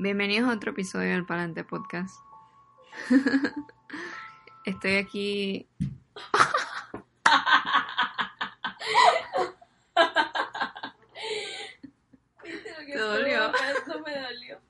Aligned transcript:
Bienvenidos 0.00 0.48
a 0.48 0.52
otro 0.52 0.70
episodio 0.70 1.10
del 1.10 1.26
Palante 1.26 1.64
Podcast. 1.64 2.20
Estoy 4.64 4.94
aquí. 4.94 5.68
¿Viste 12.44 12.70
lo 12.78 12.86
que 12.86 12.92
¿Te 12.92 12.98
dolió? 13.00 13.52
No 13.88 14.00
me 14.06 14.20
dolió. 14.20 14.60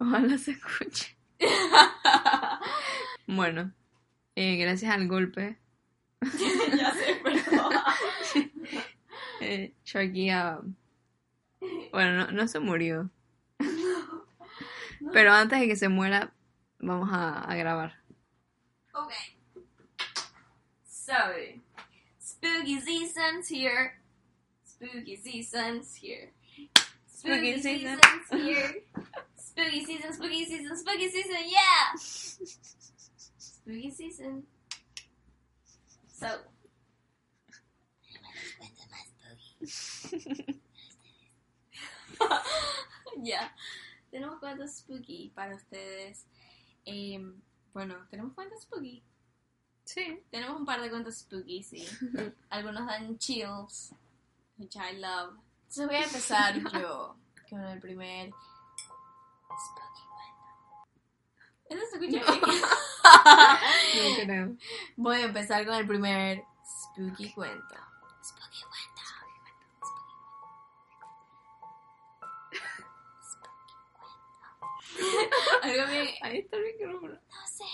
Ojalá 0.00 0.36
se 0.36 0.50
escuche. 0.50 1.16
Bueno, 3.26 3.72
eh, 4.36 4.58
gracias 4.58 4.92
al 4.92 5.08
golpe, 5.08 5.58
ya 6.20 6.92
sé, 6.92 7.22
perdón. 7.22 7.72
eh, 9.40 9.72
yo 9.86 9.98
aquí 9.98 10.28
ah, 10.28 10.60
Bueno, 11.90 12.26
no, 12.26 12.32
no 12.32 12.46
se 12.48 12.60
murió. 12.60 13.10
Pero 15.14 15.32
antes 15.32 15.60
de 15.60 15.68
que 15.68 15.76
se 15.76 15.88
muera, 15.88 16.34
vamos 16.80 17.08
a, 17.12 17.48
a 17.48 17.54
grabar. 17.54 17.94
Okay. 18.92 19.38
So, 20.84 21.14
spooky 22.18 22.80
season's 22.80 23.48
here. 23.48 24.00
Spooky 24.64 25.16
season's 25.16 25.94
here. 25.94 26.32
Spooky 27.06 27.60
Spooky 27.60 27.62
season. 27.62 27.96
season's 28.02 28.28
here. 28.44 28.82
Spooky 29.36 29.84
season, 29.84 30.12
spooky 30.12 30.44
season, 30.46 30.76
spooky 30.76 31.08
season, 31.08 31.44
yeah! 31.46 31.94
Spooky 33.38 33.90
season. 33.92 34.42
So. 36.08 36.26
Ya. 43.22 43.54
Tenemos 44.14 44.38
cuentos 44.38 44.76
spooky 44.76 45.32
para 45.34 45.56
ustedes. 45.56 46.24
Em, 46.84 47.42
bueno, 47.72 47.96
tenemos 48.10 48.32
cuentos 48.32 48.62
spooky. 48.62 49.02
Sí. 49.84 50.22
Tenemos 50.30 50.56
un 50.56 50.64
par 50.64 50.80
de 50.80 50.88
cuentos 50.88 51.16
spooky, 51.16 51.64
sí. 51.64 51.84
Algunos 52.48 52.86
dan 52.86 53.18
chills, 53.18 53.92
which 54.56 54.76
I 54.76 55.00
love. 55.00 55.36
Entonces 55.62 55.86
voy 55.88 55.96
a 55.96 56.04
empezar 56.04 56.54
yo 56.80 57.16
con 57.50 57.60
el 57.64 57.80
primer 57.80 58.30
spooky 59.66 60.04
cuento. 60.14 60.86
¿Eso 61.68 61.82
se 61.90 61.96
escucha 61.96 62.32
bien? 62.38 62.60
No 63.96 64.24
creo. 64.24 64.56
Voy 64.96 65.16
a 65.16 65.24
empezar 65.24 65.66
con 65.66 65.74
el 65.74 65.88
primer 65.88 66.44
spooky 66.64 67.32
cuento. 67.32 67.83
Algo 75.62 75.86
bien... 75.90 76.08
Ahí 76.22 76.38
está 76.38 76.56
el 76.56 76.64
micrófono. 76.64 77.14
No 77.14 77.46
sé. 77.46 77.64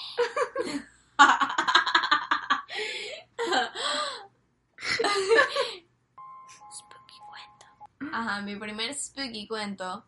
spooky 6.73 7.19
cuento. 7.29 7.67
Ajá, 8.12 8.41
mi 8.43 8.57
primer 8.57 8.95
spooky 8.95 9.47
cuento. 9.47 10.05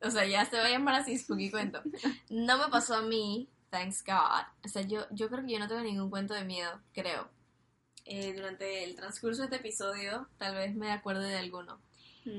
O 0.00 0.10
sea, 0.10 0.24
ya 0.26 0.44
se 0.44 0.56
va 0.56 0.66
a 0.66 0.70
llamar 0.70 0.94
así 0.94 1.18
spooky 1.18 1.50
cuento. 1.50 1.82
No 2.30 2.58
me 2.58 2.68
pasó 2.68 2.96
a 2.96 3.02
mí, 3.02 3.48
thanks 3.70 4.04
God. 4.04 4.46
O 4.64 4.68
sea, 4.68 4.82
yo, 4.82 5.06
yo 5.10 5.28
creo 5.28 5.44
que 5.44 5.52
yo 5.52 5.58
no 5.58 5.68
tengo 5.68 5.82
ningún 5.82 6.10
cuento 6.10 6.34
de 6.34 6.44
miedo, 6.44 6.80
creo. 6.92 7.28
Eh, 8.04 8.32
durante 8.32 8.84
el 8.84 8.94
transcurso 8.94 9.42
de 9.42 9.46
este 9.46 9.56
episodio, 9.56 10.28
tal 10.38 10.54
vez 10.54 10.74
me 10.74 10.92
acuerde 10.92 11.28
de 11.28 11.38
alguno. 11.38 11.80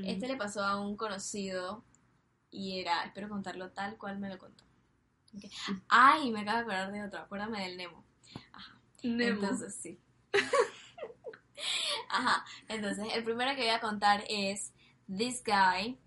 Este 0.04 0.28
le 0.28 0.36
pasó 0.36 0.64
a 0.64 0.80
un 0.80 0.96
conocido 0.96 1.84
y 2.52 2.80
era, 2.80 3.04
espero 3.04 3.30
contarlo 3.30 3.72
tal 3.72 3.98
cual 3.98 4.20
me 4.20 4.30
lo 4.30 4.38
contó. 4.38 4.64
Ay, 5.88 6.32
me 6.32 6.42
acabo 6.42 6.58
de 6.58 6.64
acordar 6.64 6.92
de 6.92 7.04
otro, 7.04 7.20
acuérdame 7.20 7.62
del 7.62 7.78
Nemo. 7.78 8.04
Ajá. 8.52 8.80
Nemo. 9.04 9.42
Entonces, 9.42 9.76
sí. 9.76 10.00
Ajá, 12.10 12.44
entonces 12.68 13.08
el 13.14 13.24
primero 13.24 13.52
que 13.56 13.62
voy 13.62 13.70
a 13.70 13.80
contar 13.80 14.24
es 14.30 14.74
This 15.08 15.44
Guy. 15.46 16.00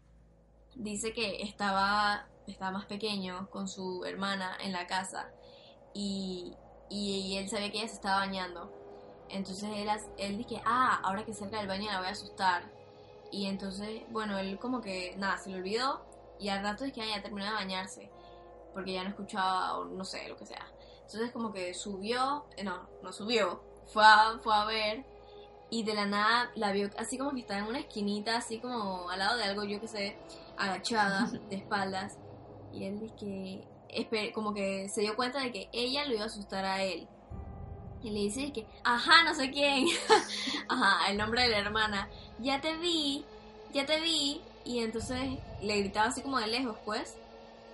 Dice 0.74 1.12
que 1.12 1.42
estaba, 1.42 2.26
estaba 2.46 2.72
más 2.72 2.86
pequeño 2.86 3.48
con 3.50 3.68
su 3.68 4.04
hermana 4.04 4.56
en 4.60 4.72
la 4.72 4.86
casa 4.86 5.30
y, 5.94 6.56
y, 6.88 7.18
y 7.18 7.36
él 7.36 7.48
sabía 7.48 7.70
que 7.70 7.78
ella 7.78 7.88
se 7.88 7.94
estaba 7.94 8.20
bañando. 8.20 8.72
Entonces 9.28 9.70
él, 9.74 9.88
él 10.18 10.38
dice, 10.38 10.60
ah, 10.64 11.00
ahora 11.04 11.24
que 11.24 11.34
cerca 11.34 11.58
del 11.58 11.68
baño 11.68 11.90
la 11.90 11.98
voy 11.98 12.08
a 12.08 12.12
asustar. 12.12 12.70
Y 13.30 13.46
entonces, 13.46 14.02
bueno, 14.10 14.38
él 14.38 14.58
como 14.58 14.80
que, 14.80 15.14
nada, 15.16 15.38
se 15.38 15.50
le 15.50 15.56
olvidó 15.56 16.11
y 16.42 16.48
al 16.48 16.62
rato 16.62 16.84
es 16.84 16.92
que 16.92 17.06
ya 17.06 17.22
terminó 17.22 17.46
de 17.46 17.52
bañarse 17.52 18.10
porque 18.74 18.92
ya 18.92 19.02
no 19.04 19.10
escuchaba 19.10 19.78
o 19.78 19.84
no 19.84 20.04
sé, 20.04 20.28
lo 20.28 20.36
que 20.36 20.46
sea. 20.46 20.66
Entonces 21.04 21.30
como 21.30 21.52
que 21.52 21.74
subió, 21.74 22.46
eh, 22.56 22.64
no, 22.64 22.88
no 23.02 23.12
subió, 23.12 23.62
fue 23.86 24.02
a, 24.04 24.38
fue 24.42 24.54
a 24.54 24.64
ver 24.64 25.04
y 25.70 25.84
de 25.84 25.94
la 25.94 26.06
nada 26.06 26.50
la 26.54 26.72
vio 26.72 26.90
así 26.98 27.16
como 27.16 27.32
que 27.32 27.40
estaba 27.40 27.60
en 27.60 27.66
una 27.66 27.78
esquinita, 27.78 28.36
así 28.36 28.58
como 28.58 29.08
al 29.08 29.18
lado 29.18 29.36
de 29.38 29.44
algo, 29.44 29.64
yo 29.64 29.80
que 29.80 29.88
sé, 29.88 30.16
agachada, 30.58 31.30
de 31.50 31.56
espaldas. 31.56 32.18
Y 32.72 32.84
él 32.84 33.00
dice 33.00 33.14
que, 33.18 34.32
como 34.32 34.54
que 34.54 34.88
se 34.88 35.02
dio 35.02 35.16
cuenta 35.16 35.40
de 35.40 35.52
que 35.52 35.68
ella 35.72 36.04
lo 36.06 36.14
iba 36.14 36.24
a 36.24 36.26
asustar 36.26 36.64
a 36.64 36.82
él. 36.82 37.06
Y 38.02 38.10
le 38.10 38.20
dice 38.20 38.52
que, 38.52 38.66
ajá, 38.84 39.22
no 39.24 39.34
sé 39.34 39.50
quién, 39.50 39.86
ajá, 40.68 41.10
el 41.10 41.16
nombre 41.16 41.42
de 41.42 41.50
la 41.50 41.58
hermana, 41.58 42.08
ya 42.38 42.60
te 42.60 42.76
vi, 42.76 43.24
ya 43.72 43.86
te 43.86 44.00
vi. 44.00 44.42
Y 44.64 44.80
entonces 44.80 45.38
le 45.60 45.78
gritaba 45.80 46.06
así 46.06 46.22
como 46.22 46.38
de 46.38 46.46
lejos, 46.46 46.76
pues 46.84 47.16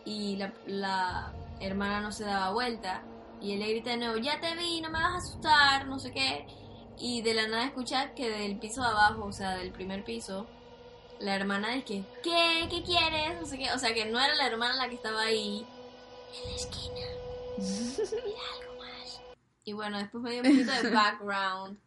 y 0.04 0.36
la, 0.36 0.52
la 0.66 1.32
hermana 1.60 2.00
no 2.00 2.12
se 2.12 2.24
daba 2.24 2.52
vuelta 2.52 3.02
y 3.40 3.52
él 3.52 3.60
le 3.60 3.68
grita 3.68 3.90
de 3.90 3.98
nuevo, 3.98 4.16
ya 4.16 4.40
te 4.40 4.54
vi, 4.56 4.80
no 4.80 4.90
me 4.90 4.98
vas 4.98 5.12
a 5.12 5.16
asustar, 5.18 5.86
no 5.86 5.98
sé 5.98 6.12
qué. 6.12 6.46
Y 6.98 7.22
de 7.22 7.34
la 7.34 7.46
nada 7.46 7.64
escucha 7.64 8.14
que 8.14 8.28
del 8.28 8.58
piso 8.58 8.80
de 8.80 8.88
abajo, 8.88 9.26
o 9.26 9.32
sea, 9.32 9.56
del 9.56 9.70
primer 9.70 10.04
piso, 10.04 10.46
la 11.20 11.36
hermana 11.36 11.72
dice 11.72 11.84
que, 11.84 12.04
¿qué? 12.22 12.68
¿Qué 12.68 12.82
quieres? 12.82 13.40
No 13.40 13.46
sé 13.46 13.58
qué. 13.58 13.70
O 13.72 13.78
sea, 13.78 13.94
que 13.94 14.06
no 14.06 14.18
era 14.18 14.34
la 14.34 14.46
hermana 14.46 14.74
la 14.74 14.88
que 14.88 14.96
estaba 14.96 15.22
ahí 15.22 15.64
en 16.34 16.50
la 16.50 16.56
esquina. 16.56 17.06
Mira 18.24 18.40
algo 18.60 18.80
más. 18.80 19.20
Y 19.64 19.72
bueno, 19.72 19.98
después 19.98 20.22
me 20.22 20.32
dio 20.32 20.42
un 20.42 20.48
poquito 20.48 20.82
de 20.82 20.90
background. 20.94 21.78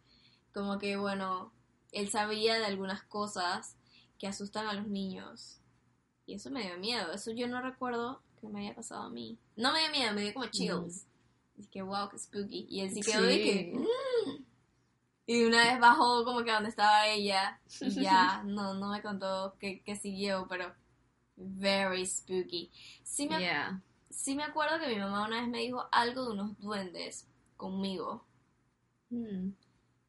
Como 0.54 0.78
que, 0.78 0.96
bueno, 0.96 1.52
él 1.92 2.08
sabía 2.08 2.58
de 2.58 2.64
algunas 2.64 3.02
cosas 3.02 3.76
que 4.22 4.28
asustan 4.28 4.68
a 4.68 4.72
los 4.72 4.86
niños. 4.86 5.58
Y 6.26 6.34
eso 6.34 6.48
me 6.48 6.62
dio 6.62 6.78
miedo. 6.78 7.10
Eso 7.12 7.32
yo 7.32 7.48
no 7.48 7.60
recuerdo 7.60 8.22
que 8.40 8.46
me 8.46 8.60
haya 8.60 8.72
pasado 8.76 9.02
a 9.02 9.10
mí. 9.10 9.36
No 9.56 9.72
me 9.72 9.80
dio 9.80 9.90
miedo, 9.90 10.14
me 10.14 10.20
dio 10.20 10.32
como 10.32 10.46
chills. 10.46 11.06
Y 11.56 11.66
que 11.66 11.82
wow, 11.82 12.08
que 12.08 12.20
spooky. 12.20 12.66
Y 12.70 12.82
él 12.82 12.92
sí 12.92 13.00
quedó 13.00 13.22
de 13.22 13.42
que. 13.42 13.72
"Mm". 13.74 14.44
Y 15.26 15.42
una 15.42 15.64
vez 15.64 15.80
bajó 15.80 16.24
como 16.24 16.44
que 16.44 16.52
donde 16.52 16.68
estaba 16.68 17.08
ella. 17.08 17.58
Y 17.80 17.90
ya, 18.00 18.42
no, 18.46 18.74
no 18.74 18.90
me 18.92 19.02
contó 19.02 19.56
que, 19.58 19.82
que 19.82 19.96
siguió, 19.96 20.46
pero. 20.48 20.72
Very 21.34 22.06
spooky. 22.06 22.70
Sí 23.02 23.28
me, 23.28 23.40
Yeah. 23.40 23.82
sí 24.08 24.36
me 24.36 24.44
acuerdo 24.44 24.78
que 24.78 24.86
mi 24.94 25.00
mamá 25.00 25.26
una 25.26 25.40
vez 25.40 25.48
me 25.48 25.58
dijo 25.58 25.88
algo 25.90 26.26
de 26.26 26.30
unos 26.34 26.60
duendes 26.60 27.26
conmigo. 27.56 28.24
Mm. 29.10 29.48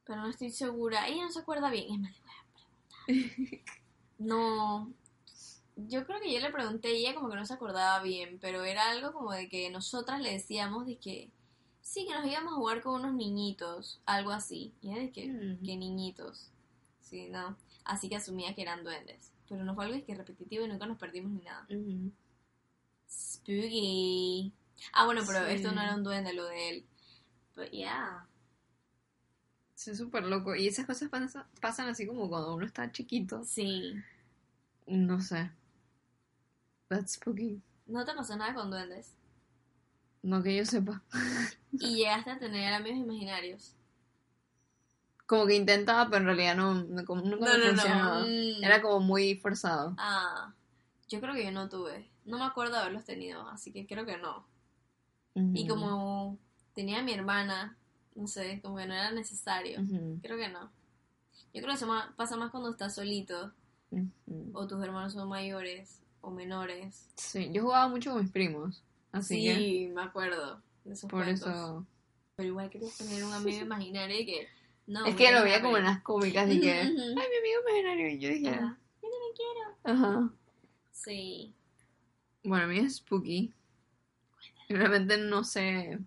Pero 0.06 0.22
no 0.22 0.30
estoy 0.30 0.51
segura. 0.51 1.07
Ella 1.07 1.24
no 1.24 1.31
se 1.31 1.40
acuerda 1.40 1.72
bien. 1.72 1.91
Es 1.95 2.00
más, 2.00 2.13
le 2.13 2.22
voy 2.22 3.24
a 3.24 3.34
preguntar. 3.34 3.74
No. 4.18 4.91
Yo 5.75 6.06
creo 6.06 6.19
que 6.22 6.31
yo 6.31 6.40
le 6.40 6.51
pregunté 6.51 6.94
y 6.94 7.06
ella 7.06 7.16
como 7.16 7.29
que 7.29 7.35
no 7.35 7.46
se 7.46 7.53
acordaba 7.56 8.01
bien, 8.03 8.38
pero 8.40 8.63
era 8.63 8.90
algo 8.91 9.12
como 9.12 9.31
de 9.31 9.50
que 9.50 9.69
nosotras 9.72 10.22
le 10.22 10.31
decíamos 10.31 10.85
de 10.85 10.97
que 10.97 11.31
sí, 11.81 12.06
que 12.06 12.13
nos 12.13 12.25
íbamos 12.25 12.53
a 12.53 12.56
jugar 12.57 12.81
con 12.81 12.94
unos 13.01 13.13
niñitos, 13.15 14.00
algo 14.06 14.31
así. 14.31 14.71
Y 14.81 14.92
ella 14.92 15.01
de 15.01 15.12
que, 15.12 15.27
Mm. 15.27 15.65
que 15.65 15.75
niñitos. 15.75 16.51
Sí, 17.01 17.27
no. 17.30 17.57
Así 17.86 18.07
que 18.07 18.15
asumía 18.18 18.54
que 18.56 18.62
eran 18.62 18.83
duendes. 18.83 19.31
Pero 19.50 19.63
no 19.65 19.74
fue 19.75 19.86
algo 19.86 19.95
de 19.98 20.04
que 20.04 20.15
repetitivo 20.15 20.63
y 20.65 20.68
nunca 20.68 20.86
nos 20.86 20.98
perdimos 20.98 21.31
ni 21.31 21.42
nada. 21.42 21.65
Ujú. 21.69 22.12
Spooky. 23.10 24.51
Ah, 24.94 25.06
bueno, 25.06 25.21
pero 25.25 25.45
Sí. 25.48 25.54
esto 25.54 25.71
no 25.71 25.81
era 25.81 25.95
un 25.95 26.04
duende, 26.04 26.33
lo 26.33 26.45
de 26.45 26.69
él. 26.69 26.86
Yeah. 27.71 28.27
Es 29.88 29.97
súper 29.97 30.24
loco. 30.24 30.56
Y 30.56 30.68
esas 30.68 30.85
cosas 30.85 31.09
pasa- 31.09 31.47
pasan 31.62 31.88
así 31.89 32.06
como 32.07 32.30
cuando 32.30 32.56
uno 32.56 32.65
está 32.65 32.91
chiquito. 32.91 33.44
Sí. 33.45 33.94
No 34.88 35.21
sé. 35.21 35.51
That's 36.88 37.13
spooky. 37.13 37.62
¿No 37.88 38.06
te 38.06 38.13
pasó 38.13 38.35
nada 38.35 38.53
con 38.53 38.69
duendes? 38.69 39.13
No 40.21 40.41
que 40.44 40.56
yo 40.56 40.65
sepa. 40.65 41.01
Y 41.74 41.95
llegaste 41.95 42.30
a 42.31 42.38
tener 42.39 42.71
amigos 42.74 43.00
imaginarios. 43.00 43.75
Como 45.25 45.47
que 45.47 45.56
intentaba, 45.56 46.06
pero 46.09 46.18
en 46.19 46.25
realidad 46.25 46.56
no, 46.56 46.75
no, 46.83 47.03
como- 47.06 47.24
nunca 47.24 47.57
me 47.57 47.69
funcionaba. 47.69 48.21
Mm. 48.21 48.63
Era 48.63 48.81
como 48.81 49.00
muy 49.00 49.36
forzado. 49.38 49.95
Ah, 49.97 50.53
yo 51.09 51.19
creo 51.19 51.33
que 51.33 51.44
yo 51.45 51.51
no 51.51 51.69
tuve. 51.69 52.07
No 52.25 52.38
me 52.38 52.45
acuerdo 52.45 52.74
de 52.75 52.81
haberlos 52.81 53.06
tenido, 53.06 53.47
así 53.50 53.71
que 53.71 53.88
creo 53.88 54.06
que 54.06 54.18
no. 54.18 54.45
Y 55.36 55.68
como 55.68 56.38
tenía 56.75 57.00
a 57.00 57.01
mi 57.03 57.12
hermana, 57.13 57.75
no 58.15 58.27
sé, 58.27 58.60
como 58.62 58.77
que 58.77 58.86
no 58.86 58.94
era 58.94 59.12
necesario. 59.12 59.80
Creo 60.21 60.38
que 60.38 60.50
no. 60.50 60.71
Yo 61.54 61.62
creo 61.62 61.68
que 61.68 61.74
eso 61.74 61.88
pasa 62.15 62.36
más 62.38 62.51
cuando 62.51 62.71
estás 62.71 62.95
solito 62.95 63.54
o 64.54 64.68
tus 64.68 64.83
hermanos 64.83 65.13
son 65.13 65.30
mayores 65.30 66.01
o 66.21 66.31
menores. 66.31 67.07
Sí, 67.15 67.50
yo 67.51 67.63
jugaba 67.63 67.88
mucho 67.88 68.12
con 68.12 68.21
mis 68.21 68.31
primos. 68.31 68.83
Así 69.12 69.54
sí, 69.54 69.92
me 69.94 70.01
acuerdo 70.01 70.62
de 70.83 70.94
esos 70.94 71.10
por 71.10 71.24
cuentos. 71.24 71.48
eso. 71.48 71.86
Pero 72.36 72.50
igual 72.50 72.69
querías 72.69 72.98
tener 72.98 73.24
un 73.24 73.33
amigo 73.33 73.62
imaginario 73.65 74.19
y 74.19 74.25
que... 74.25 74.48
No, 74.86 75.06
es 75.06 75.15
que 75.15 75.31
lo 75.31 75.44
veía 75.44 75.62
como 75.62 75.77
en 75.77 75.86
las 75.86 76.01
cómicas 76.01 76.50
y 76.51 76.60
que. 76.60 76.71
Ay, 76.81 76.89
mi 76.92 76.98
amigo 76.98 77.62
imaginario. 77.69 78.10
Y 78.10 78.19
yo 78.19 78.30
dije. 78.30 78.50
Ajá. 78.50 78.77
Yo 79.01 79.10
también 79.10 79.33
quiero. 79.36 79.77
Ajá. 79.83 80.33
Sí. 80.92 81.54
Bueno, 82.44 82.65
a 82.65 82.68
mí 82.68 82.80
es 82.80 82.98
spooky. 82.98 83.54
Realmente 84.68 85.18
no 85.18 85.45
sé. 85.45 86.00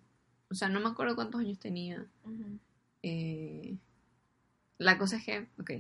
O 0.50 0.54
sea, 0.54 0.68
no 0.68 0.80
me 0.80 0.88
acuerdo 0.88 1.16
cuántos 1.16 1.40
años 1.40 1.58
tenía. 1.58 2.06
Eh, 3.02 3.76
la 4.78 4.98
cosa 4.98 5.16
es 5.16 5.24
que, 5.24 5.48
ok, 5.60 5.70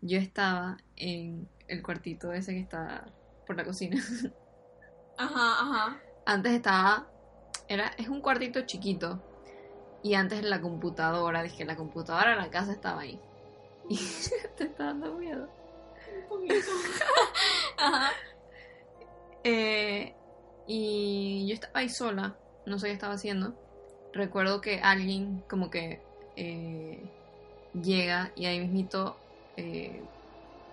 yo 0.00 0.18
estaba 0.18 0.78
en 0.96 1.48
el 1.68 1.82
cuartito 1.82 2.32
ese 2.32 2.52
que 2.52 2.60
está 2.60 3.06
por 3.46 3.56
la 3.56 3.64
cocina. 3.64 4.02
Ajá, 5.16 5.60
ajá. 5.60 6.00
Antes 6.26 6.52
estaba, 6.52 7.06
era, 7.68 7.88
es 7.98 8.08
un 8.08 8.20
cuartito 8.20 8.62
chiquito. 8.62 9.22
Y 10.02 10.14
antes 10.14 10.42
la 10.42 10.60
computadora, 10.60 11.42
dije, 11.42 11.64
la 11.64 11.76
computadora 11.76 12.30
de 12.30 12.36
la 12.36 12.50
casa 12.50 12.72
estaba 12.72 13.02
ahí. 13.02 13.20
Y 13.88 13.96
te 14.56 14.64
está 14.64 14.86
dando 14.86 15.14
miedo. 15.14 15.48
Un 16.22 16.28
poquito. 16.28 16.54
Ajá. 17.78 18.10
Eh, 19.44 20.14
y 20.66 21.46
yo 21.48 21.54
estaba 21.54 21.80
ahí 21.80 21.88
sola, 21.88 22.36
no 22.66 22.78
sé 22.78 22.88
qué 22.88 22.92
estaba 22.92 23.14
haciendo. 23.14 23.54
Recuerdo 24.12 24.60
que 24.60 24.80
alguien 24.80 25.42
como 25.48 25.70
que 25.70 26.00
eh, 26.36 27.10
llega 27.72 28.32
y 28.36 28.46
ahí 28.46 28.60
mismito, 28.60 29.16
eh, 29.56 30.02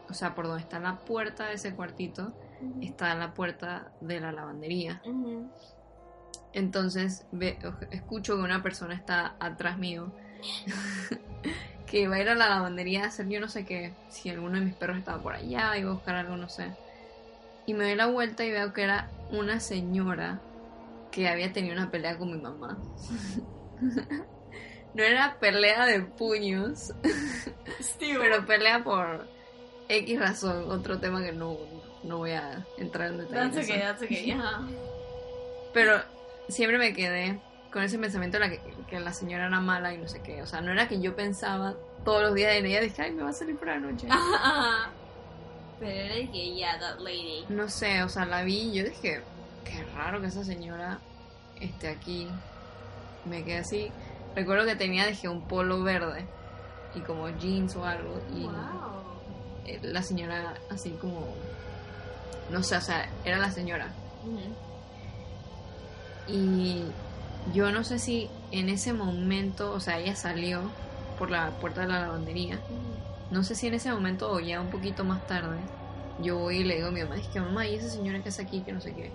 o 0.09 0.13
sea, 0.13 0.35
por 0.35 0.47
donde 0.47 0.61
está 0.63 0.79
la 0.79 0.99
puerta 1.05 1.47
de 1.47 1.55
ese 1.55 1.75
cuartito, 1.75 2.33
está 2.81 3.15
la 3.15 3.33
puerta 3.33 3.91
de 4.01 4.19
la 4.19 4.31
lavandería. 4.31 5.01
Entonces 6.53 7.25
ve- 7.31 7.59
escucho 7.91 8.35
que 8.35 8.41
una 8.43 8.63
persona 8.63 8.93
está 8.95 9.35
atrás 9.39 9.77
mío, 9.77 10.11
que 11.85 12.07
va 12.07 12.15
a 12.15 12.21
ir 12.21 12.29
a 12.29 12.35
la 12.35 12.49
lavandería 12.49 13.03
a 13.03 13.07
hacer 13.07 13.27
yo 13.29 13.39
no 13.39 13.49
sé 13.49 13.65
qué, 13.65 13.93
si 14.09 14.29
alguno 14.29 14.59
de 14.59 14.65
mis 14.65 14.75
perros 14.75 14.97
estaba 14.97 15.21
por 15.21 15.33
allá, 15.35 15.77
iba 15.77 15.91
a 15.91 15.93
buscar 15.93 16.15
algo, 16.15 16.37
no 16.37 16.49
sé. 16.49 16.75
Y 17.65 17.73
me 17.73 17.85
doy 17.85 17.95
la 17.95 18.07
vuelta 18.07 18.45
y 18.45 18.51
veo 18.51 18.73
que 18.73 18.83
era 18.83 19.13
una 19.29 19.59
señora 19.59 20.41
que 21.11 21.27
había 21.27 21.51
tenido 21.51 21.75
una 21.75 21.91
pelea 21.91 22.17
con 22.17 22.31
mi 22.31 22.41
mamá. 22.41 22.77
no 24.93 25.03
era 25.03 25.39
pelea 25.39 25.85
de 25.85 26.01
puños, 26.01 26.93
pero 27.99 28.45
pelea 28.45 28.83
por 28.83 29.27
X 29.87 30.19
razón, 30.19 30.69
otro 30.69 30.99
tema 30.99 31.23
que 31.23 31.31
no, 31.31 31.57
no 32.03 32.17
voy 32.17 32.31
a 32.31 32.65
entrar 32.77 33.11
en 33.11 33.19
detalle. 33.19 33.51
That's 33.51 33.69
okay, 33.69 33.79
that's 33.79 34.03
okay. 34.03 34.31
Ajá. 34.31 34.67
Pero 35.73 36.01
siempre 36.47 36.77
me 36.77 36.93
quedé 36.93 37.39
con 37.71 37.83
ese 37.83 37.99
pensamiento 37.99 38.39
de 38.39 38.47
la 38.47 38.49
que, 38.49 38.59
que 38.87 38.99
la 38.99 39.13
señora 39.13 39.45
era 39.47 39.59
mala 39.59 39.93
y 39.93 39.97
no 39.97 40.07
sé 40.07 40.21
qué. 40.21 40.41
O 40.41 40.47
sea, 40.47 40.61
no 40.61 40.71
era 40.71 40.87
que 40.87 40.99
yo 40.99 41.15
pensaba 41.15 41.75
todos 42.03 42.23
los 42.23 42.33
días 42.33 42.55
en 42.55 42.65
ella, 42.65 42.81
dije, 42.81 43.01
ay, 43.01 43.11
me 43.11 43.23
va 43.23 43.29
a 43.29 43.33
salir 43.33 43.57
por 43.57 43.67
la 43.67 43.79
noche. 43.79 44.07
Pero 45.79 45.91
era 45.91 46.31
que, 46.31 46.55
yeah, 46.55 46.79
that 46.79 46.99
lady. 46.99 47.45
No 47.49 47.69
sé, 47.69 48.03
o 48.03 48.09
sea, 48.09 48.25
la 48.25 48.43
vi 48.43 48.69
y 48.69 48.73
yo 48.73 48.83
dije, 48.83 49.21
qué 49.63 49.83
raro 49.95 50.21
que 50.21 50.27
esa 50.27 50.43
señora 50.43 50.99
esté 51.59 51.87
aquí. 51.89 52.27
Me 53.25 53.43
quedé 53.43 53.57
así. 53.59 53.91
Recuerdo 54.35 54.65
que 54.65 54.75
tenía, 54.75 55.05
dije, 55.07 55.27
un 55.27 55.41
polo 55.41 55.83
verde 55.83 56.25
y 56.95 56.99
como 57.01 57.29
jeans 57.29 57.75
o 57.75 57.85
algo. 57.85 58.21
Y 58.35 58.43
Wow. 58.43 58.53
eh, 59.65 59.79
la 59.83 60.01
señora 60.03 60.55
así 60.71 60.91
como... 60.91 61.27
No 62.49 62.63
sé, 62.63 62.77
o 62.77 62.81
sea, 62.81 63.09
era 63.25 63.37
la 63.37 63.51
señora. 63.51 63.87
Y 66.27 66.83
yo 67.53 67.71
no 67.71 67.83
sé 67.83 67.99
si 67.99 68.29
en 68.51 68.69
ese 68.69 68.93
momento, 68.93 69.71
o 69.71 69.79
sea, 69.79 69.99
ella 69.99 70.15
salió 70.15 70.61
por 71.17 71.31
la 71.31 71.51
puerta 71.59 71.81
de 71.81 71.87
la 71.87 72.01
lavandería. 72.01 72.59
No 73.31 73.43
sé 73.43 73.55
si 73.55 73.67
en 73.67 73.75
ese 73.75 73.91
momento 73.91 74.31
o 74.31 74.39
ya 74.39 74.61
un 74.61 74.69
poquito 74.69 75.03
más 75.03 75.25
tarde, 75.27 75.57
yo 76.21 76.37
voy 76.37 76.57
y 76.57 76.63
le 76.63 76.75
digo 76.75 76.87
a 76.87 76.91
mi 76.91 77.01
mamá, 77.03 77.17
es 77.17 77.27
que 77.27 77.39
mamá, 77.39 77.67
¿y 77.67 77.75
esa 77.75 77.89
señora 77.89 78.21
que 78.21 78.29
está 78.29 78.41
aquí? 78.43 78.61
Que 78.61 78.73
no 78.73 78.81
sé 78.81 78.93
qué. 78.93 79.11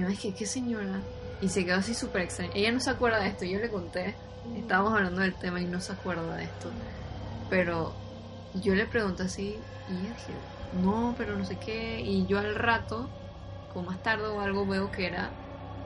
Mi 0.00 0.04
mamá 0.04 0.14
es 0.14 0.20
que, 0.20 0.34
¿qué 0.34 0.46
señora? 0.46 1.02
Y 1.42 1.50
se 1.50 1.62
quedó 1.66 1.76
así 1.76 1.92
súper 1.94 2.22
extraña. 2.22 2.52
Ella 2.54 2.72
no 2.72 2.80
se 2.80 2.88
acuerda 2.88 3.20
de 3.20 3.28
esto, 3.28 3.44
yo 3.44 3.58
le 3.58 3.68
conté. 3.68 4.14
Estábamos 4.56 4.94
hablando 4.94 5.20
del 5.20 5.34
tema 5.34 5.60
y 5.60 5.66
no 5.66 5.78
se 5.78 5.92
acuerda 5.92 6.36
de 6.36 6.44
esto. 6.44 6.70
Pero 7.50 7.94
yo 8.54 8.74
le 8.74 8.86
pregunté 8.86 9.24
así 9.24 9.58
y 9.90 9.92
ella 9.92 10.14
dije, 10.14 10.32
no, 10.82 11.14
pero 11.18 11.36
no 11.36 11.44
sé 11.44 11.58
qué. 11.58 12.00
Y 12.00 12.26
yo 12.26 12.38
al 12.38 12.54
rato, 12.54 13.10
como 13.74 13.90
más 13.90 14.02
tarde 14.02 14.26
o 14.28 14.40
algo, 14.40 14.66
veo 14.66 14.90
que 14.90 15.04
era 15.04 15.30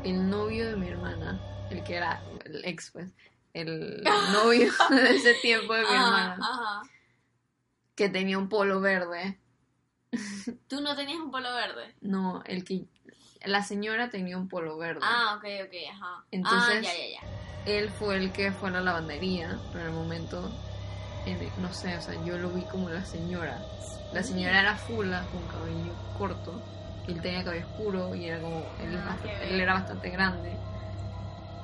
el 0.05 0.31
novio 0.31 0.69
de 0.70 0.76
mi 0.76 0.87
hermana, 0.87 1.40
el 1.72 1.82
que 1.82 1.96
era 1.96 2.22
el 2.44 2.64
ex, 2.66 2.93
pues, 2.93 3.11
el 3.52 4.00
novio 4.32 4.70
de 4.90 5.16
ese 5.16 5.34
tiempo 5.43 5.75
de 5.75 5.81
mi 5.81 5.87
Ajá, 5.88 5.96
hermana, 6.05 6.37
ajá. 6.40 6.82
que 7.96 8.08
tenía 8.08 8.38
un 8.38 8.49
polo 8.49 8.81
verde. 8.81 9.40
¿Tú 10.69 10.81
no 10.81 10.94
tenías 10.94 11.19
un 11.19 11.32
polo 11.32 11.52
verde? 11.52 11.96
No, 12.00 12.44
el 12.46 12.62
que 12.62 12.84
la 13.46 13.62
señora 13.62 14.11
tenía 14.11 14.37
un 14.38 14.49
polo 14.49 14.76
verde. 14.76 15.00
Ah, 15.02 15.35
ok, 15.37 15.44
ok, 15.67 15.75
ajá. 15.93 16.25
Entonces- 16.31 16.76
Ah, 16.79 16.81
ya, 16.82 16.93
ya, 16.93 17.20
ya. 17.20 17.20
Él 17.67 17.91
fue 17.91 18.17
el 18.17 18.32
que 18.32 18.52
fue 18.52 18.69
a 18.69 18.73
la 18.73 18.81
lavandería, 18.82 19.58
pero 19.73 19.85
en 19.85 19.91
el 19.91 19.94
momento, 19.94 20.50
en- 21.26 21.50
no 21.62 21.73
sé, 21.73 21.96
o 21.96 22.00
sea, 22.02 22.23
yo 22.25 22.37
lo 22.38 22.50
vi 22.50 22.62
como 22.62 22.88
la 22.91 23.05
señora. 23.05 23.58
La 24.12 24.23
señora 24.23 24.61
era 24.61 24.76
fula, 24.76 25.26
con 25.32 25.43
cabello 25.49 25.93
corto, 26.19 26.62
y 27.08 27.12
él 27.12 27.20
tenía 27.23 27.43
cabello 27.43 27.67
oscuro, 27.67 28.14
y 28.14 28.26
era 28.26 28.41
como, 28.41 28.58
él, 28.81 28.96
Ah, 28.99 29.17
él 29.43 29.49
bien. 29.49 29.61
era 29.61 29.75
bastante 29.75 30.11
grande. 30.11 30.52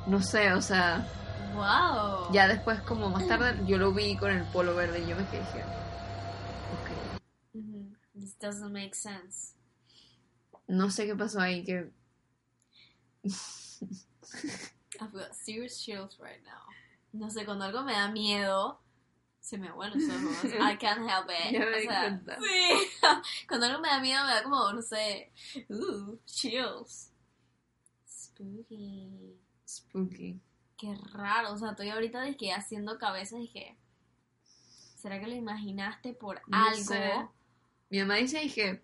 No 0.07 0.21
sé, 0.23 0.53
o 0.55 0.63
sea, 0.63 1.07
Wow. 1.55 2.33
ya 2.33 2.49
después, 2.49 2.81
como 2.81 3.11
más 3.11 3.27
tarde, 3.29 3.61
yo 3.67 3.77
lo 3.77 3.93
vi 3.93 4.17
con 4.17 4.31
el 4.31 4.45
polo 4.45 4.75
verde, 4.75 5.01
y 5.01 5.07
yo 5.07 5.17
me 5.17 5.27
quedé, 5.27 5.41
dije, 5.41 5.65
ok. 6.73 6.91
This 8.15 8.39
doesn't 8.39 8.73
make 8.73 8.95
sense. 8.95 9.55
No 10.71 10.91
sé 10.91 11.07
qué 11.07 11.15
pasó 11.17 11.41
ahí, 11.41 11.65
que 11.65 11.91
I've 15.01 15.13
got 15.13 15.35
serious 15.35 15.79
chills 15.83 16.19
right 16.19 16.43
now. 16.45 16.63
No 17.13 17.29
sé, 17.31 17.45
cuando 17.45 17.65
algo 17.65 17.83
me 17.83 17.93
da 17.93 18.09
miedo, 18.09 18.81
se 19.41 19.59
me 19.59 19.69
aguan 19.69 19.91
los 19.95 20.09
ojos. 20.09 20.45
I 20.61 20.77
can't 20.77 21.09
help 21.09 21.29
it. 21.31 21.53
Ya 21.53 21.61
me 21.61 21.67
O 21.75 21.77
di 21.77 21.87
sea, 21.87 22.01
cuenta. 22.03 22.39
Sí. 22.39 22.91
Cuando 23.49 23.67
algo 23.67 23.81
me 23.81 23.89
da 23.89 24.01
miedo, 24.01 24.23
me 24.25 24.31
da 24.31 24.43
como, 24.43 24.73
no 24.73 24.83
sé, 24.83 25.33
uh, 25.69 26.17
chills. 26.27 27.11
Spooky. 28.07 29.37
spooky. 29.67 30.41
Qué 30.77 30.95
raro. 31.13 31.53
O 31.53 31.59
sea, 31.59 31.71
estoy 31.71 31.89
ahorita 31.91 32.21
de 32.23 32.37
que 32.37 32.53
haciendo 32.53 32.99
cabezas 32.99 33.39
y 33.39 33.43
dije, 33.43 33.77
¿será 34.97 35.19
que 35.21 35.27
lo 35.27 35.35
imaginaste 35.35 36.13
por 36.15 36.41
No 36.49 36.57
algo? 36.65 36.85
sé. 36.85 37.13
Mi 37.91 37.99
mamá 37.99 38.17
dice, 38.17 38.39
dije, 38.41 38.83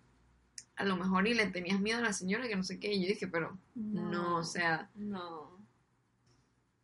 a 0.77 0.83
lo 0.85 0.95
mejor 0.95 1.27
y 1.27 1.33
le 1.33 1.47
tenías 1.47 1.79
miedo 1.79 1.99
a 1.99 2.01
la 2.01 2.13
señora, 2.13 2.47
que 2.47 2.55
no 2.55 2.63
sé 2.63 2.79
qué, 2.79 2.93
y 2.93 3.01
yo 3.01 3.07
dije, 3.09 3.27
pero 3.27 3.57
no, 3.75 4.37
o 4.37 4.43
sea, 4.43 4.89
No. 4.95 5.57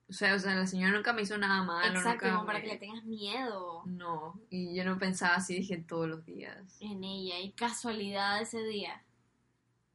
o 0.09 0.13
sea, 0.13 0.35
o 0.35 0.39
sea, 0.39 0.55
la 0.55 0.67
señora 0.67 0.93
nunca 0.95 1.13
me 1.13 1.21
hizo 1.21 1.37
nada 1.37 1.63
malo, 1.63 1.97
Exacto, 1.99 2.25
nunca 2.25 2.33
como 2.35 2.45
para 2.45 2.59
me- 2.59 2.65
que 2.65 2.71
le 2.73 2.77
tengas 2.79 3.03
miedo 3.05 3.83
No, 3.85 4.39
y 4.49 4.75
yo 4.75 4.83
no 4.83 4.97
pensaba 4.99 5.35
así, 5.35 5.55
dije, 5.55 5.77
todos 5.77 6.07
los 6.07 6.25
días. 6.25 6.77
en 6.81 7.03
ella. 7.03 7.39
Y 7.39 7.51
casualidad 7.53 8.41
ese 8.41 8.63
día. 8.63 9.01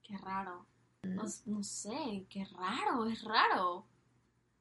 Qué 0.02 0.16
raro. 0.18 0.64
No, 1.02 1.24
no 1.46 1.62
sé, 1.62 2.24
qué 2.28 2.44
raro, 2.46 3.06
es 3.06 3.22
raro. 3.22 3.84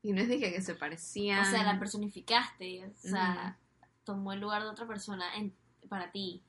Y 0.04 0.14
no 0.14 0.22
es 0.22 0.30
dije 0.30 0.52
que 0.54 0.62
se 0.62 0.76
parecían. 0.76 1.42
O 1.46 1.50
sea, 1.50 1.64
la 1.64 1.80
personificaste. 1.80 2.86
O 2.86 2.94
sea, 3.08 3.58
tomó 4.04 4.34
el 4.34 4.40
lugar 4.40 4.62
de 4.64 4.70
otra 4.70 4.86
persona 4.88 5.36
en, 5.36 5.54
para 5.90 6.12
ti. 6.12 6.44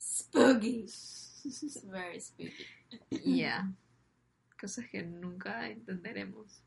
Spooky. 0.00 0.86
It's 1.44 1.82
very 1.84 2.20
spooky. 2.20 2.66
Ya. 3.24 3.72
Cosas 4.60 4.86
que 4.88 5.02
nunca 5.02 5.68
entenderemos. 5.68 6.62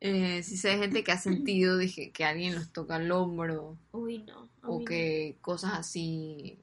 Eh, 0.00 0.42
si 0.42 0.56
sé 0.56 0.68
de 0.70 0.78
gente 0.78 1.04
que 1.04 1.12
ha 1.12 1.18
sentido, 1.18 1.78
dije, 1.78 2.10
que 2.10 2.24
alguien 2.24 2.54
los 2.54 2.72
toca 2.72 2.96
el 2.96 3.10
hombro, 3.10 3.78
Uy, 3.92 4.18
no. 4.18 4.48
o 4.62 4.84
que 4.84 5.36
cosas 5.40 5.72
así. 5.74 6.58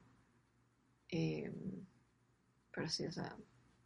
eh, 1.10 1.52
pero 2.74 2.88
sí, 2.88 3.04
o 3.04 3.12
sea, 3.12 3.36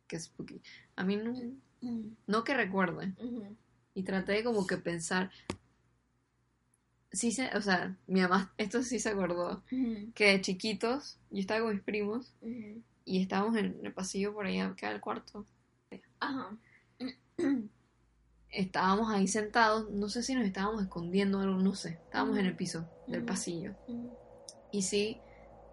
que 0.07 0.19
spooky. 0.21 0.61
A 0.97 1.05
mí 1.05 1.17
no, 1.17 1.33
no. 1.33 1.55
Mm, 1.81 2.17
no 2.27 2.45
que 2.45 2.55
recuerde. 2.55 3.15
Y 3.95 4.03
traté 4.05 4.33
de 4.33 4.45
como 4.45 4.67
que 4.67 4.77
pensar. 4.77 5.31
Sí, 7.13 7.33
se, 7.33 7.49
o 7.57 7.63
sea, 7.63 7.97
mi 8.07 8.21
mamá, 8.21 8.53
esto 8.59 8.83
sí 8.83 8.99
se 8.99 9.09
acordó. 9.09 9.63
Que 10.15 10.27
de 10.33 10.41
chiquitos, 10.41 11.19
yo 11.31 11.41
estaba 11.41 11.65
con 11.65 11.75
mis 11.75 11.83
primos 11.83 12.35
ujú. 12.43 12.83
Y 13.07 13.23
estábamos 13.23 13.57
en 13.57 13.79
el 13.83 13.95
pasillo 13.95 14.35
por 14.35 14.45
allá, 14.47 14.75
que 14.77 14.85
era 14.85 14.95
el 14.95 15.01
cuarto. 15.01 15.47
Ajá. 16.21 16.57
Estábamos 18.51 19.11
ahí 19.11 19.29
sentados, 19.29 19.91
no 19.91 20.09
sé 20.09 20.23
si 20.23 20.35
nos 20.35 20.45
estábamos 20.45 20.83
escondiendo 20.83 21.39
o 21.39 21.43
algo, 21.43 21.57
no 21.59 21.75
sé. 21.75 22.01
Estábamos 22.05 22.37
en 22.39 22.47
el 22.47 22.57
piso 22.57 22.89
del 23.07 23.25
pasillo. 23.25 23.75
Y 24.73 24.83
sí, 24.83 25.21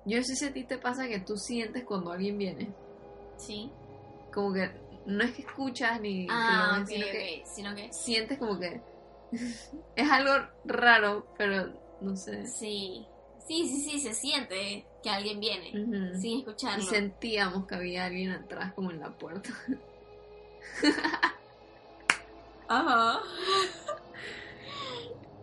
yo 0.05 0.17
no 0.17 0.23
sé 0.23 0.35
si 0.35 0.45
a 0.45 0.53
ti 0.53 0.63
te 0.63 0.77
pasa 0.77 1.07
que 1.07 1.19
tú 1.19 1.37
sientes 1.37 1.83
cuando 1.85 2.11
alguien 2.11 2.37
viene. 2.37 2.73
Sí. 3.37 3.71
Como 4.31 4.53
que 4.53 4.69
no 5.05 5.23
es 5.23 5.31
que 5.31 5.41
escuchas 5.41 5.99
ni 6.01 6.27
Ah, 6.29 6.83
sino 6.87 7.05
que 7.07 7.41
ok. 7.41 7.47
Sino 7.55 7.75
que. 7.75 7.91
sientes 7.91 8.37
como 8.37 8.59
que 8.59 8.81
es 9.95 10.11
algo 10.11 10.47
raro, 10.65 11.27
pero 11.37 11.73
no 12.01 12.15
sé. 12.15 12.45
Sí. 12.45 13.07
Sí, 13.47 13.67
sí, 13.67 13.81
sí, 13.89 13.99
se 13.99 14.13
siente 14.13 14.85
que 15.03 15.09
alguien 15.09 15.39
viene. 15.39 15.69
Ujú. 15.71 16.19
Sin 16.19 16.37
Y 16.37 16.39
escucharlo. 16.39 16.83
sentíamos 16.85 17.67
que 17.67 17.75
había 17.75 18.05
alguien 18.05 18.31
atrás 18.31 18.73
como 18.73 18.91
en 18.91 18.99
la 18.99 19.09
puerta. 19.11 19.49
Ajá. 22.67 23.19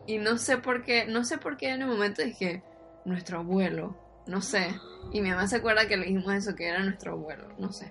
Y 0.06 0.18
no 0.18 0.38
sé 0.38 0.56
por 0.58 0.82
qué, 0.82 1.04
no 1.04 1.24
sé 1.24 1.38
por 1.38 1.56
qué 1.56 1.68
en 1.70 1.82
el 1.82 1.88
momento 1.88 2.22
dije, 2.22 2.62
nuestro 3.04 3.38
abuelo, 3.40 3.94
no 4.26 4.40
sé. 4.40 4.74
Y 5.12 5.20
mi 5.20 5.30
mamá 5.30 5.46
se 5.46 5.56
acuerda 5.56 5.86
que 5.86 5.96
le 5.96 6.06
dijimos 6.06 6.32
eso, 6.34 6.54
que 6.56 6.66
era 6.66 6.82
nuestro 6.82 7.12
abuelo, 7.12 7.44
no 7.58 7.72
sé. 7.72 7.90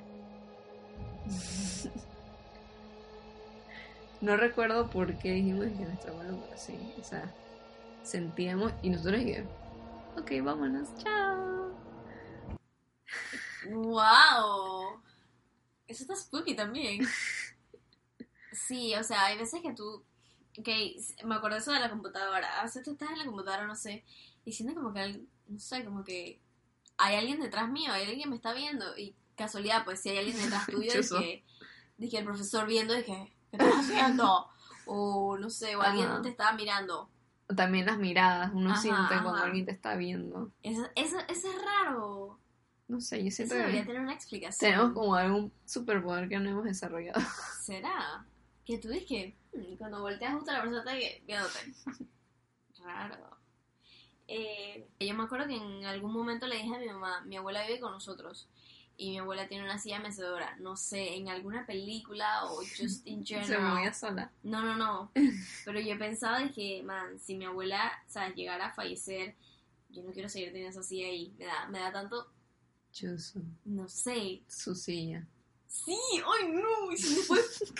No 4.21 4.35
recuerdo 4.35 4.89
por 4.89 5.17
qué 5.17 5.31
dijimos 5.31 5.67
que 5.77 5.85
nuestro 5.85 6.11
abuelo, 6.11 6.37
pero 6.43 6.57
sí, 6.59 6.77
o 6.99 7.03
sea, 7.05 7.31
sentíamos 8.03 8.73
y 8.81 8.89
nosotros 8.89 9.23
dije, 9.23 9.45
ok, 10.19 10.31
vámonos, 10.43 10.89
chao. 10.97 11.77
¡Wow! 13.69 15.01
Eso 15.87 16.03
está 16.03 16.15
spooky 16.15 16.55
también. 16.55 17.07
Sí, 18.51 18.93
o 18.95 19.03
sea, 19.03 19.25
hay 19.25 19.37
veces 19.37 19.61
que 19.61 19.73
tú. 19.73 20.03
Ok, 20.57 20.67
me 21.25 21.35
acuerdo 21.35 21.57
eso 21.57 21.71
de 21.71 21.79
la 21.79 21.89
computadora. 21.89 22.59
A 22.59 22.63
veces 22.63 22.83
tú 22.83 22.91
estás 22.91 23.11
en 23.11 23.19
la 23.19 23.25
computadora, 23.25 23.65
no 23.65 23.75
sé, 23.75 24.03
y 24.45 24.51
sientes 24.51 24.75
como 24.75 24.93
que. 24.93 25.21
No 25.47 25.59
sé, 25.59 25.83
como 25.83 26.03
que. 26.03 26.39
Hay 26.97 27.15
alguien 27.15 27.39
detrás 27.39 27.69
mío, 27.69 27.91
hay 27.91 28.01
alguien 28.01 28.21
que 28.21 28.29
me 28.29 28.35
está 28.35 28.53
viendo. 28.53 28.97
Y 28.97 29.15
casualidad, 29.35 29.85
pues 29.85 30.01
si 30.01 30.09
hay 30.09 30.17
alguien 30.19 30.37
detrás 30.37 30.65
tuyo, 30.67 30.91
dije. 30.93 31.43
Dije 31.97 32.17
el 32.19 32.25
profesor 32.25 32.65
viendo, 32.65 32.93
dije, 32.93 33.33
¿qué 33.51 33.57
estás 33.57 33.85
haciendo? 33.85 34.47
O 34.91 35.37
no 35.37 35.51
sé, 35.51 35.75
o 35.75 35.83
alguien 35.83 36.07
Ajá. 36.07 36.23
te 36.23 36.29
estaba 36.29 36.53
mirando. 36.53 37.11
También 37.55 37.85
las 37.87 37.97
miradas, 37.97 38.51
uno 38.53 38.71
Ajá, 38.71 38.81
siente 38.81 39.13
cuando 39.23 39.35
alguien 39.43 39.65
te 39.65 39.71
está 39.71 39.95
viendo. 39.95 40.51
Eso, 40.61 40.87
eso, 40.95 41.17
eso 41.27 41.49
es 41.49 41.55
raro. 41.63 42.39
No 42.87 43.01
sé, 43.01 43.21
yo 43.21 43.27
Eso 43.27 43.37
siento 43.37 43.55
debería 43.55 43.81
que 43.81 43.87
tener 43.87 44.01
una 44.01 44.13
explicación. 44.13 44.71
tenemos 44.71 44.93
como 44.93 45.15
algún 45.15 45.51
superpoder 45.65 46.29
que 46.29 46.39
no 46.39 46.49
hemos 46.49 46.63
desarrollado. 46.65 47.19
¿Será? 47.61 48.25
Que 48.65 48.77
tú 48.77 48.89
dices 48.89 49.07
que 49.07 49.35
mm, 49.53 49.75
cuando 49.77 50.01
volteas 50.01 50.33
justo 50.35 50.51
a 50.51 50.55
la 50.55 50.61
persona 50.61 50.83
que- 50.93 51.23
viéndote. 51.25 51.59
Raro. 52.83 53.37
Eh, 54.27 54.87
yo 54.99 55.13
me 55.15 55.23
acuerdo 55.23 55.47
que 55.47 55.55
en 55.57 55.85
algún 55.85 56.13
momento 56.13 56.45
le 56.47 56.57
dije 56.57 56.75
a 56.75 56.79
mi 56.79 56.85
mamá, 56.87 57.21
mi 57.21 57.35
abuela 57.37 57.65
vive 57.65 57.79
con 57.79 57.91
nosotros 57.91 58.47
y 58.99 59.11
mi 59.11 59.17
abuela 59.19 59.47
tiene 59.47 59.63
una 59.63 59.79
silla 59.79 59.99
mecedora. 59.99 60.55
No 60.59 60.75
sé, 60.75 61.15
en 61.15 61.29
alguna 61.29 61.65
película 61.65 62.45
o 62.45 62.57
just 62.57 63.07
in 63.07 63.25
Se 63.25 63.35
general. 63.39 63.73
movía 63.75 63.93
sola. 63.93 64.31
No, 64.43 64.61
no, 64.61 64.75
no. 64.75 65.11
Pero 65.65 65.79
yo 65.79 65.97
pensaba 65.97 66.39
de 66.39 66.51
que, 66.51 66.83
man, 66.83 67.17
si 67.19 67.35
mi 67.35 67.45
abuela, 67.45 67.91
sabes, 68.07 68.35
llegara 68.35 68.67
a 68.67 68.73
fallecer, 68.73 69.35
yo 69.89 70.03
no 70.03 70.11
quiero 70.11 70.27
seguir 70.29 70.49
teniendo 70.49 70.71
esa 70.77 70.87
silla 70.87 71.07
ahí. 71.07 71.33
Me 71.39 71.45
da, 71.45 71.67
me 71.69 71.79
da 71.79 71.91
tanto, 71.91 72.31
no 73.65 73.87
sé. 73.87 74.41
su 74.47 74.75
silla. 74.75 75.25
Sí, 75.67 75.95
ay 76.15 76.51
no, 76.51 76.91
y 76.91 76.97
si 76.97 77.15
después... 77.15 77.73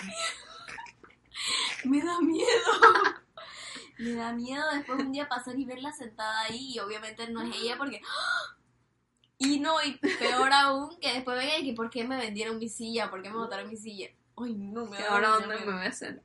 me 1.86 2.02
da 2.02 2.20
miedo. 2.22 2.46
Me 3.98 4.14
da 4.14 4.32
miedo 4.32 4.64
después 4.74 4.98
un 4.98 5.12
día 5.12 5.28
pasar 5.28 5.60
y 5.60 5.66
verla 5.66 5.92
sentada 5.92 6.44
ahí 6.44 6.72
y 6.74 6.80
obviamente 6.80 7.30
no 7.30 7.42
es 7.42 7.54
ella 7.54 7.76
porque... 7.78 8.02
¡ah! 8.08 8.59
Y 9.42 9.60
no, 9.60 9.82
y 9.82 9.94
peor 9.98 10.52
aún, 10.52 11.00
que 11.00 11.14
después 11.14 11.38
venga 11.38 11.58
y 11.58 11.66
que 11.66 11.74
¿por 11.74 11.90
qué 11.90 12.04
me 12.04 12.18
vendieron 12.18 12.58
mi 12.60 12.68
silla? 12.70 13.10
¿Por 13.10 13.22
qué 13.24 13.30
me 13.30 13.38
botaron 13.38 13.70
mi 13.70 13.78
silla? 13.78 14.10
Ay, 14.38 14.54
no, 14.54 14.86
me 14.86 15.00
¿Y 15.00 15.02
da 15.02 15.10
ahora 15.10 15.30
dónde 15.30 15.58
me 15.60 15.72
voy 15.74 15.86
a 15.86 15.90
hacer? 15.90 16.22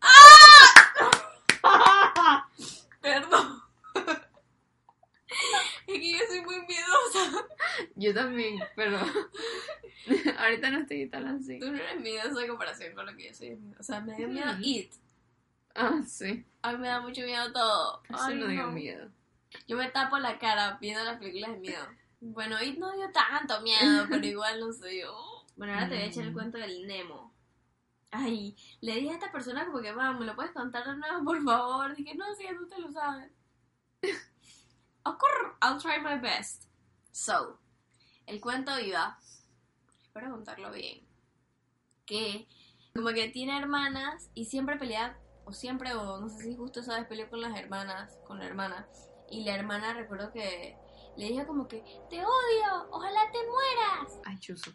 Perdón. 3.00 3.62
Es 5.87 6.00
que 6.00 6.12
yo 6.12 6.18
soy 6.28 6.40
muy 6.42 6.61
miedosa. 6.66 7.47
Yo 7.97 8.14
también, 8.14 8.59
pero 8.76 8.99
ahorita 10.38 10.71
no 10.71 10.78
estoy 10.80 11.09
tan 11.09 11.26
así. 11.26 11.59
Tú 11.59 11.71
no 11.71 11.76
eres 11.78 12.00
miedosa 12.00 12.42
en 12.42 12.49
comparación 12.49 12.94
con 12.94 13.06
lo 13.06 13.16
que 13.16 13.28
yo 13.28 13.35
soy. 13.35 13.59
O 13.78 13.83
sea, 13.83 14.00
me 14.00 14.14
dio 14.16 14.28
miedo 14.28 14.52
Mm. 14.54 14.62
It. 14.64 14.92
Ah, 15.75 16.00
sí. 16.06 16.44
A 16.62 16.73
mí 16.73 16.78
me 16.78 16.88
da 16.88 17.00
mucho 17.00 17.23
miedo 17.23 17.52
todo. 17.52 18.02
Eso 18.09 18.18
Ay, 18.26 18.37
no 18.37 18.47
dio 18.49 18.62
no. 18.66 18.73
miedo. 18.73 19.09
Yo 19.68 19.76
me 19.76 19.88
tapo 19.90 20.18
la 20.18 20.38
cara 20.38 20.78
viendo 20.80 21.02
las 21.04 21.18
películas 21.18 21.50
de 21.52 21.59
miedo. 21.59 21.87
Bueno, 22.33 22.61
It 22.62 22.78
no 22.78 22.90
dio 22.93 23.11
tanto 23.12 23.61
miedo, 23.61 24.07
pero 24.11 24.25
igual 24.26 24.59
no 24.61 24.73
sé 24.73 25.00
yo. 25.00 25.14
Bueno, 25.57 25.75
ahora 25.75 25.88
te 25.88 25.95
voy 25.97 26.04
a 26.04 26.07
echar 26.07 26.25
el 26.25 26.31
Mm. 26.31 26.35
cuento 26.35 26.59
del 26.59 26.87
Nemo. 26.87 27.33
Ay, 28.11 28.57
le 28.81 28.95
dije 28.95 29.11
a 29.11 29.14
esta 29.14 29.31
persona 29.33 29.66
como 29.66 29.81
que, 29.83 29.93
mamá, 29.93 30.19
¿me 30.19 30.25
lo 30.25 30.35
puedes 30.35 30.52
contar 30.52 30.87
de 30.87 30.97
nuevo, 30.97 31.25
por 31.25 31.43
favor? 31.45 31.95
Dije, 31.97 32.14
no, 32.14 32.35
si 32.35 32.45
ya 32.45 32.57
tú 32.57 32.66
te 32.69 32.78
lo 32.81 32.90
sabes. 32.93 33.31
I'll 35.62 35.78
try 35.81 36.00
my 36.00 36.19
best. 36.19 36.64
So, 37.12 37.59
el 38.26 38.40
cuento 38.40 38.78
iba, 38.78 39.19
espero 40.02 40.31
contarlo 40.31 40.71
bien, 40.73 41.07
que 42.07 42.47
como 42.95 43.09
que 43.09 43.28
tiene 43.28 43.57
hermanas 43.59 44.31
y 44.35 44.47
siempre 44.47 44.76
pelea, 44.76 45.19
o 45.45 45.52
siempre, 45.52 45.93
o 45.95 46.21
no 46.21 46.28
sé 46.28 46.43
si 46.45 46.57
justo 46.57 46.81
esa 46.81 46.99
vez 46.99 47.07
peleó 47.07 47.28
con 47.28 47.40
las 47.40 47.59
hermanas, 47.59 48.16
con 48.26 48.38
la 48.38 48.47
hermana, 48.47 48.88
y 49.31 49.45
la 49.45 49.54
hermana 49.54 49.93
recuerdo 49.95 50.33
que 50.33 50.76
le 51.16 51.26
dije 51.28 51.47
como 51.47 51.66
que, 51.68 51.85
te 52.09 52.16
odio, 52.16 52.88
ojalá 52.90 53.21
te 53.33 53.38
mueras. 53.38 54.18
Ay, 54.25 54.38
chuzo. 54.38 54.73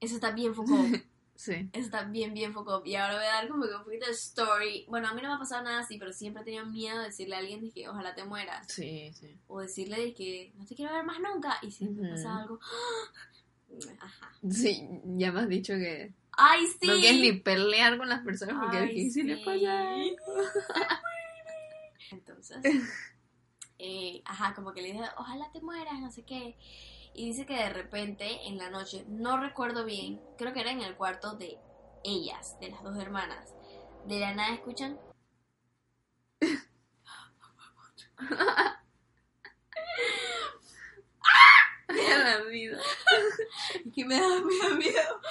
Eso 0.00 0.14
está 0.16 0.30
bien 0.32 0.54
Foucault. 0.54 0.94
Sí. 1.40 1.54
Eso 1.72 1.86
está 1.86 2.02
bien, 2.04 2.34
bien 2.34 2.52
Foucault. 2.52 2.86
Y 2.86 2.96
ahora 2.96 3.14
voy 3.14 3.24
a 3.24 3.28
dar 3.28 3.48
como 3.48 3.66
que 3.66 3.74
un 3.74 3.82
poquito 3.82 4.04
de 4.04 4.12
story. 4.12 4.84
Bueno, 4.90 5.08
a 5.08 5.14
mí 5.14 5.22
no 5.22 5.28
me 5.28 5.34
ha 5.36 5.38
pasado 5.38 5.62
nada 5.62 5.78
así, 5.80 5.96
pero 5.96 6.12
siempre 6.12 6.42
he 6.42 6.44
tenido 6.44 6.66
miedo 6.66 6.98
de 6.98 7.06
decirle 7.06 7.34
a 7.34 7.38
alguien 7.38 7.62
de 7.62 7.70
que 7.70 7.88
ojalá 7.88 8.14
te 8.14 8.24
mueras. 8.24 8.66
Sí, 8.70 9.10
sí. 9.14 9.38
O 9.46 9.58
decirle 9.62 9.98
de 9.98 10.12
que 10.12 10.52
no 10.56 10.66
te 10.66 10.74
quiero 10.74 10.92
ver 10.92 11.02
más 11.02 11.16
nunca. 11.18 11.56
Y 11.62 11.70
si 11.70 11.88
me 11.88 12.10
pasa 12.10 12.28
Ujú. 12.28 12.38
algo. 12.40 12.60
Ajá. 14.00 14.32
Sí, 14.50 14.86
ya 15.16 15.32
me 15.32 15.40
has 15.40 15.48
dicho 15.48 15.72
que 15.72 16.12
¡Ay, 16.32 16.66
sí! 16.66 16.86
no 16.86 16.98
quieres 16.98 17.20
ni 17.22 17.32
pelear 17.32 17.96
con 17.96 18.10
las 18.10 18.20
personas 18.22 18.56
porque 18.60 18.76
Ay, 18.76 19.06
es 19.08 19.14
que 19.14 19.22
sí. 19.22 19.34
pasa. 19.42 21.00
Entonces, 22.10 22.58
eh, 23.80 24.22
ajá, 24.26 24.54
como 24.54 24.72
que 24.72 24.82
le 24.82 24.92
dije, 24.92 25.02
ojalá 25.16 25.50
te 25.52 25.60
mueras, 25.60 25.98
no 26.00 26.10
sé 26.12 26.22
qué. 26.24 26.56
Y 27.14 27.26
dice 27.26 27.46
que 27.46 27.54
de 27.54 27.70
repente, 27.70 28.46
en 28.46 28.58
la 28.58 28.70
noche, 28.70 29.04
no 29.08 29.38
recuerdo 29.38 29.84
bien, 29.84 30.20
creo 30.36 30.52
que 30.52 30.60
era 30.60 30.70
en 30.70 30.82
el 30.82 30.96
cuarto 30.96 31.34
de 31.34 31.58
ellas, 32.04 32.58
de 32.60 32.70
las 32.70 32.82
dos 32.82 32.96
hermanas. 32.98 33.54
De 34.06 34.20
la 34.20 34.34
nada 34.34 34.54
escuchan. 34.54 34.98
Mira 41.88 42.18
la 42.18 42.44
vida. 42.44 42.78
que 43.94 44.04
me 44.04 44.20
da, 44.20 44.40
me 44.40 44.58
da 44.58 44.74
miedo. 44.76 45.20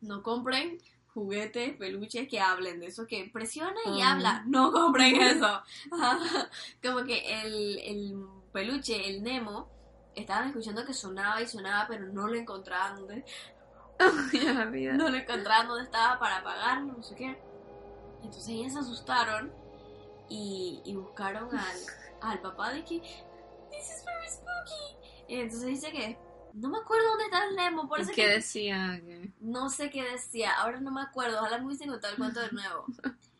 No 0.00 0.20
compren 0.20 0.78
juguetes, 1.14 1.76
peluches 1.76 2.28
que 2.28 2.40
hablen 2.40 2.80
de 2.80 2.86
eso 2.86 3.06
que 3.06 3.28
presiona 3.32 3.76
y 3.86 4.00
Ah. 4.02 4.12
habla. 4.12 4.42
No 4.46 4.72
compren 4.72 5.20
eso. 5.20 5.62
Como 6.82 7.04
que 7.04 7.42
el, 7.42 7.78
el 7.80 8.26
peluche, 8.52 9.08
el 9.08 9.22
Nemo, 9.22 9.68
estaban 10.14 10.48
escuchando 10.48 10.84
que 10.84 10.92
sonaba 10.94 11.40
y 11.40 11.46
sonaba, 11.46 11.86
pero 11.88 12.06
no 12.06 12.26
lo 12.28 12.34
encontraban 12.34 13.06
vida. 14.72 14.92
no 14.94 15.08
lo 15.08 15.16
encontraban 15.16 15.68
dónde 15.68 15.84
estaba 15.84 16.18
para 16.18 16.38
apagarlo, 16.38 16.94
no 16.94 17.02
sé 17.02 17.14
qué. 17.14 17.38
Entonces 18.22 18.48
ellas 18.48 18.72
se 18.72 18.78
asustaron 18.80 19.52
y, 20.28 20.80
y 20.84 20.94
buscaron 20.94 21.48
al, 21.56 21.76
al 22.20 22.40
papá 22.40 22.72
de 22.72 22.84
que 22.84 23.00
This 23.00 23.86
is 23.90 24.04
very 24.04 24.28
spooky. 24.28 24.96
Y 25.28 25.40
entonces 25.40 25.68
dice 25.68 25.90
que 25.92 26.18
no 26.54 26.68
me 26.68 26.78
acuerdo 26.78 27.08
dónde 27.08 27.24
está 27.24 27.44
el 27.46 27.56
Nemo, 27.56 27.88
por 27.88 27.98
¿Y 27.98 28.02
eso 28.02 28.12
qué 28.14 28.22
que 28.22 28.28
decía? 28.28 29.00
Que... 29.04 29.30
no 29.40 29.68
sé 29.68 29.90
qué 29.90 30.02
decía, 30.02 30.52
ahora 30.54 30.80
no 30.80 30.90
me 30.90 31.02
acuerdo, 31.02 31.38
ojalá 31.38 31.58
me 31.58 31.66
hubiesen 31.66 31.88
contado 31.88 32.12
el 32.12 32.18
cuento 32.18 32.40
de 32.40 32.50
nuevo. 32.52 32.86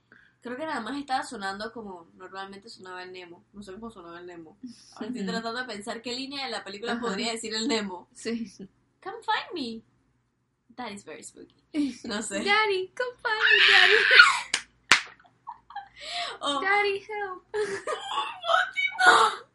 Creo 0.43 0.57
que 0.57 0.67
nada 0.67 0.81
más 0.81 0.97
estaba 0.99 1.23
sonando 1.23 1.73
como 1.73 2.09
normalmente 2.15 2.69
sonaba 2.69 3.05
el 3.05 3.13
Nemo. 3.13 3.45
No 3.53 3.63
sé 3.63 3.73
cómo 3.75 3.91
sonaba 3.93 4.19
el 4.19 4.27
Nemo. 4.27 4.59
Ahora 4.95 5.07
estoy 5.07 5.25
tratando 5.25 5.61
de 5.61 5.67
pensar 5.67 6.03
qué 6.03 6.13
línea 6.13 6.47
de 6.47 6.51
la 6.51 6.65
película 6.65 6.95
Ajá. 6.95 7.01
podría 7.01 7.31
decir 7.31 7.55
el 7.55 7.69
Nemo. 7.69 8.09
Sí. 8.13 8.53
Come 9.01 9.19
find 9.23 9.55
me. 9.55 9.83
That 10.75 10.91
is 10.91 11.05
very 11.05 11.23
spooky. 11.23 11.55
No 12.05 12.23
sé. 12.23 12.43
Daddy, 12.43 12.93
come 12.97 13.17
find 13.23 13.37
me, 13.53 13.73
daddy. 13.73 13.95
Oh, 16.41 16.61
Daddy, 16.61 16.99
help. 16.99 17.45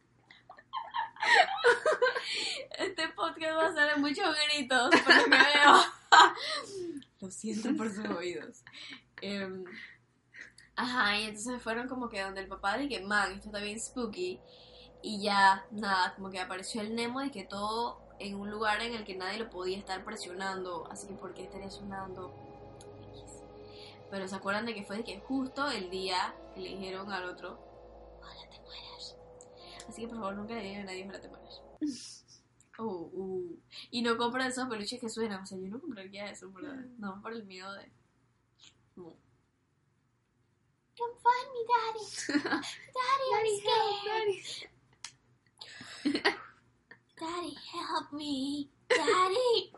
este 2.80 3.10
podcast 3.10 3.58
va 3.58 3.68
a 3.68 3.74
ser 3.74 3.96
de 3.96 4.02
muchos 4.02 4.36
gritos, 4.46 4.90
por 4.90 5.16
lo 5.16 5.24
que 5.24 5.30
veo. 5.30 5.76
Lo 7.20 7.32
siento 7.32 7.76
por 7.76 7.90
sus 7.90 8.06
oídos. 8.10 8.64
Em, 9.22 9.66
ajá, 10.76 11.20
y 11.20 11.24
entonces 11.26 11.62
fueron 11.62 11.88
como 11.88 12.10
que 12.10 12.22
donde 12.22 12.42
el 12.42 12.48
papá 12.48 12.78
dije, 12.78 13.02
man, 13.02 13.32
esto 13.32 13.48
está 13.48 13.60
bien 13.60 13.80
spooky. 13.80 14.40
Y 15.02 15.22
ya, 15.22 15.66
nada, 15.72 16.14
como 16.16 16.30
que 16.30 16.40
apareció 16.40 16.82
el 16.82 16.96
Nemo 16.96 17.22
de 17.22 17.32
que 17.32 17.44
todo 17.44 18.02
en 18.20 18.36
un 18.36 18.50
lugar 18.50 18.82
en 18.82 18.94
el 18.94 19.04
que 19.04 19.16
nadie 19.16 19.40
lo 19.40 19.50
podía 19.50 19.78
estar 19.78 20.04
presionando, 20.04 20.88
así 20.92 21.08
que 21.08 21.14
¿por 21.14 21.34
qué 21.34 21.44
estaría 21.44 21.70
sonando? 21.70 22.34
Pero 24.10 24.28
se 24.28 24.36
acuerdan 24.36 24.66
de 24.66 24.74
que 24.74 24.84
fue 24.84 24.98
de 24.98 25.04
que 25.04 25.20
justo 25.20 25.70
el 25.70 25.90
día 25.90 26.34
que 26.54 26.62
le 26.62 26.70
dijeron 26.70 27.12
al 27.12 27.26
otro. 27.26 27.60
Así 29.88 30.02
que 30.02 30.08
por 30.08 30.18
favor 30.18 30.36
nunca 30.36 30.56
le 30.56 30.64
digan 30.64 30.82
a 30.82 30.86
nadie 30.86 31.04
ojalá 31.04 31.22
te 31.22 31.30
mueras. 31.30 31.62
Oh, 32.80 33.10
uh. 33.12 33.60
Y 33.90 34.04
no 34.04 34.18
compren 34.18 34.46
esos 34.46 34.70
peluches 34.70 35.02
que 35.02 35.10
suenan, 35.10 35.42
o 35.42 35.46
sea, 35.48 35.58
yo 35.58 35.68
no 35.68 35.82
compraría 35.82 36.30
eso, 36.30 36.52
¿verdad? 36.52 36.76
No, 37.00 37.20
por 37.24 37.34
el 37.34 37.44
miedo 37.44 37.74
de... 37.74 37.92
No. 38.96 39.18
Come 40.96 41.16
find 41.24 41.50
me, 41.54 41.62
daddy. 41.74 42.06
Daddy, 42.94 43.28
I'm 43.34 43.48
scared. 46.14 46.38
Daddy, 47.20 47.56
help 47.74 48.12
me. 48.14 48.70
Daddy. 48.90 49.74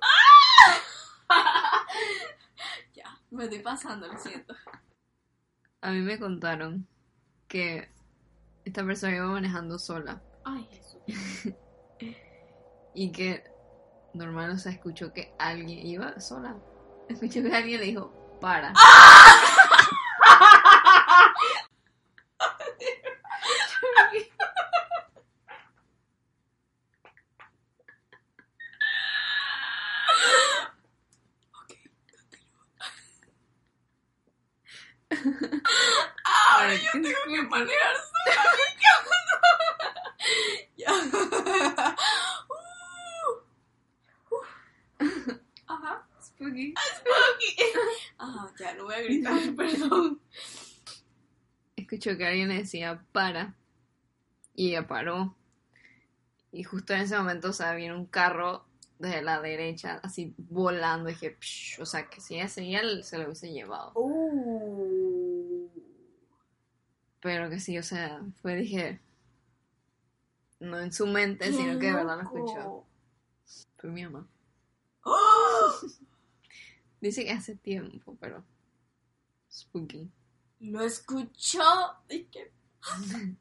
ya, 2.93 3.17
me 3.31 3.45
estoy 3.45 3.59
pasando, 3.59 4.07
lo 4.07 4.17
siento. 4.17 4.55
A 5.79 5.91
mí 5.91 5.99
me 5.99 6.19
contaron 6.19 6.85
que 7.47 7.89
esta 8.69 8.85
persona 8.85 9.15
iba 9.15 9.25
manejando 9.25 9.79
sola 9.79 10.21
Ay, 10.45 10.67
Jesús. 10.71 11.01
y 12.93 13.11
que 13.11 13.43
normal, 14.13 14.51
o 14.51 14.57
sea, 14.57 14.71
escuchó 14.71 15.13
que 15.13 15.33
alguien 15.37 15.85
iba 15.85 16.19
sola. 16.19 16.55
Escuchó 17.07 17.43
que 17.43 17.53
alguien 17.53 17.79
le 17.81 17.85
dijo, 17.87 18.11
para. 18.39 18.73
Ahora 36.59 36.75
yo 36.75 36.91
tengo 36.91 37.07
que 37.25 37.41
manejar 37.43 37.95
sola. 37.95 38.35
ya. 40.75 40.91
Uh. 42.49 44.35
Uh. 44.35 45.39
Ajá. 45.67 46.07
Spooky. 46.21 46.73
Ajá, 48.17 48.53
ya, 48.59 48.73
no 48.75 48.83
voy 48.85 48.95
a 48.95 49.01
gritar, 49.01 49.39
perdón. 49.55 50.19
Escuchó 51.75 52.17
que 52.17 52.27
alguien 52.27 52.49
decía, 52.49 53.01
para. 53.11 53.55
Y 54.53 54.69
ella 54.71 54.87
paró. 54.87 55.35
Y 56.51 56.63
justo 56.63 56.93
en 56.93 57.01
ese 57.01 57.17
momento, 57.17 57.49
o 57.49 57.53
sea, 57.53 57.73
viene 57.75 57.95
un 57.95 58.05
carro 58.07 58.65
desde 58.97 59.21
la 59.21 59.39
derecha, 59.41 59.99
así 60.03 60.33
volando. 60.37 61.09
Y 61.09 61.13
dije, 61.13 61.37
"Psh", 61.39 61.79
o 61.81 61.85
sea, 61.85 62.09
que 62.09 62.19
si 62.19 62.35
ella 62.35 62.49
seguía, 62.49 62.81
se 63.03 63.17
lo 63.17 63.25
hubiese 63.25 63.51
llevado. 63.51 63.93
Uh. 63.95 64.48
Pero 67.29 67.47
que 67.47 67.59
sí, 67.59 67.77
o 67.77 67.83
sea, 67.83 68.23
fue, 68.41 68.55
dije, 68.55 68.99
no 70.59 70.79
en 70.79 70.91
su 70.91 71.05
mente, 71.05 71.53
sino 71.53 71.77
que 71.77 71.85
de 71.85 71.93
verdad 71.93 72.15
lo 72.17 72.23
escuchó. 72.23 72.85
Fue 73.77 73.91
mi 73.91 74.03
mamá. 74.03 74.27
¡Oh! 75.03 75.71
Dice 76.99 77.23
que 77.23 77.31
hace 77.31 77.55
tiempo, 77.55 78.17
pero 78.19 78.43
spooky. 79.47 80.09
Lo 80.61 80.81
escuchó. 80.81 81.61
Y 82.09 82.23
que... 82.23 82.51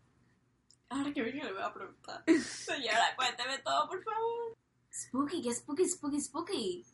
Ahora 0.90 1.10
que 1.14 1.22
venga 1.22 1.44
le 1.46 1.54
voy 1.54 1.62
a 1.62 1.72
preguntar. 1.72 2.22
Señora, 2.42 3.16
cuénteme 3.16 3.56
todo, 3.60 3.88
por 3.88 4.04
favor. 4.04 4.54
Spooky, 4.92 5.40
¿qué 5.40 5.54
spooky, 5.54 5.88
spooky, 5.88 6.20
spooky? 6.20 6.86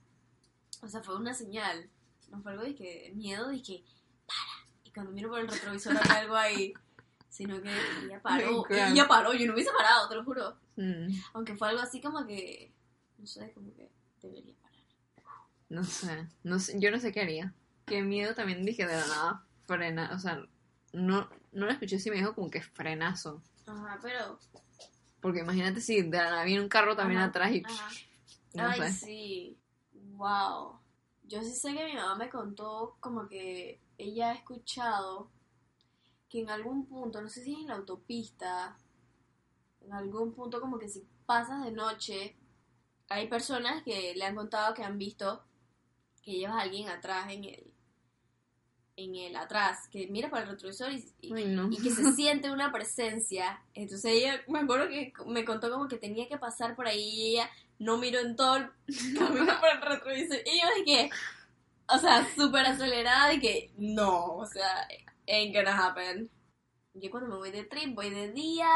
O 0.80 0.86
sea, 0.86 1.02
fue 1.02 1.16
una 1.16 1.34
señal. 1.34 1.90
No 2.28 2.40
fue 2.40 2.52
algo 2.52 2.62
de 2.62 2.76
que 2.76 3.10
miedo, 3.16 3.50
que 3.66 3.82
para. 4.28 4.68
Y 4.84 4.92
cuando 4.92 5.10
miro 5.10 5.28
por 5.28 5.40
el 5.40 5.48
retrovisor 5.48 5.96
había 5.96 6.20
algo 6.20 6.36
ahí. 6.36 6.72
Sino 7.34 7.60
que 7.60 7.68
ella 8.06 8.22
paró. 8.22 8.64
Ella 8.70 9.08
paró, 9.08 9.32
yo 9.34 9.44
no 9.48 9.54
hubiese 9.54 9.72
parado, 9.76 10.08
te 10.08 10.14
lo 10.14 10.22
juro. 10.24 10.56
Mm, 10.76 11.08
Aunque 11.32 11.56
fue 11.56 11.68
algo 11.68 11.80
así 11.82 12.00
como 12.00 12.24
que. 12.24 12.72
No 13.18 13.26
sé, 13.26 13.50
como 13.52 13.74
que 13.74 13.90
debería 14.22 14.54
parar. 14.62 14.78
no 15.68 15.82
sé, 15.82 16.28
no 16.44 16.60
sé, 16.60 16.78
yo 16.78 16.92
no 16.92 17.00
sé 17.00 17.10
qué 17.10 17.22
haría. 17.22 17.52
Qué 17.86 18.02
miedo 18.02 18.34
también 18.36 18.64
dije 18.64 18.86
de 18.86 18.94
la 18.96 19.06
nada, 19.08 19.44
frena, 19.66 20.10
o 20.14 20.18
sea, 20.20 20.36
no, 20.92 21.28
no 21.52 21.66
lo 21.66 21.72
escuché 21.72 21.98
si 21.98 22.08
me 22.08 22.16
dijo 22.16 22.34
como 22.36 22.50
que 22.50 22.62
frenazo. 22.62 23.42
Ajá, 23.66 23.98
pero. 24.00 24.38
Porque 25.20 25.40
imagínate 25.40 25.80
si 25.80 26.02
de 26.02 26.16
la 26.18 26.30
nada 26.30 26.44
viene 26.44 26.62
un 26.62 26.68
carro 26.68 26.94
también 26.94 27.18
Ajá, 27.18 27.28
atrás 27.30 27.50
y 27.52 27.62
ajá. 27.64 27.88
no 28.54 28.68
Ay, 28.68 28.80
sé. 28.80 28.92
sí. 28.92 29.58
Wow. 30.12 30.78
Yo 31.24 31.42
sí 31.42 31.52
sé 31.56 31.74
que 31.74 31.84
mi 31.86 31.94
mamá 31.94 32.14
me 32.14 32.30
contó 32.30 32.96
como 33.00 33.26
que 33.26 33.80
ella 33.98 34.30
ha 34.30 34.34
escuchado 34.34 35.30
que 36.34 36.40
en 36.40 36.50
algún 36.50 36.84
punto, 36.86 37.22
no 37.22 37.28
sé 37.28 37.44
si 37.44 37.52
es 37.52 37.60
en 37.60 37.68
la 37.68 37.76
autopista, 37.76 38.76
en 39.80 39.92
algún 39.92 40.34
punto 40.34 40.60
como 40.60 40.80
que 40.80 40.88
si 40.88 41.06
pasas 41.26 41.64
de 41.64 41.70
noche, 41.70 42.34
hay 43.08 43.28
personas 43.28 43.84
que 43.84 44.12
le 44.16 44.24
han 44.24 44.34
contado 44.34 44.74
que 44.74 44.82
han 44.82 44.98
visto 44.98 45.44
que 46.24 46.32
llevas 46.32 46.56
a 46.56 46.62
alguien 46.62 46.88
atrás 46.88 47.30
en 47.30 47.44
el 47.44 47.70
en 48.96 49.14
el 49.14 49.36
atrás, 49.36 49.88
que 49.92 50.08
mira 50.08 50.28
para 50.28 50.42
el 50.42 50.48
retrovisor 50.50 50.90
y, 50.92 51.04
y- 51.20 51.32
Ay, 51.34 51.44
no. 51.46 51.68
y 51.70 51.76
que 51.80 51.90
se 51.90 52.12
siente 52.14 52.50
una 52.50 52.72
presencia. 52.72 53.62
Entonces 53.72 54.10
ella, 54.12 54.40
me 54.48 54.58
acuerdo 54.58 54.88
que 54.88 55.12
me 55.26 55.44
contó 55.44 55.70
como 55.70 55.86
que 55.86 55.98
tenía 55.98 56.26
que 56.28 56.38
pasar 56.38 56.74
por 56.74 56.88
ahí 56.88 57.00
y 57.00 57.32
ella 57.34 57.48
no 57.78 57.96
miró 57.98 58.18
en 58.18 58.34
todo 58.34 58.56
el 58.56 58.70
camino 59.18 59.52
por 59.60 59.68
el 59.68 59.80
retrovisor. 59.82 60.38
Y 60.44 60.60
yo 60.60 60.84
que, 60.84 61.10
o 61.88 61.98
sea, 61.98 62.26
súper 62.34 62.66
acelerada 62.66 63.28
de 63.28 63.38
que 63.40 63.72
no, 63.78 64.34
o 64.36 64.46
sea, 64.46 64.88
ain't 65.26 65.54
gonna 65.54 65.72
happen. 65.76 66.30
Yo 66.94 67.10
cuando 67.10 67.30
me 67.30 67.36
voy 67.36 67.50
de 67.50 67.64
trip 67.64 67.94
voy 67.94 68.10
de 68.10 68.32
día, 68.32 68.68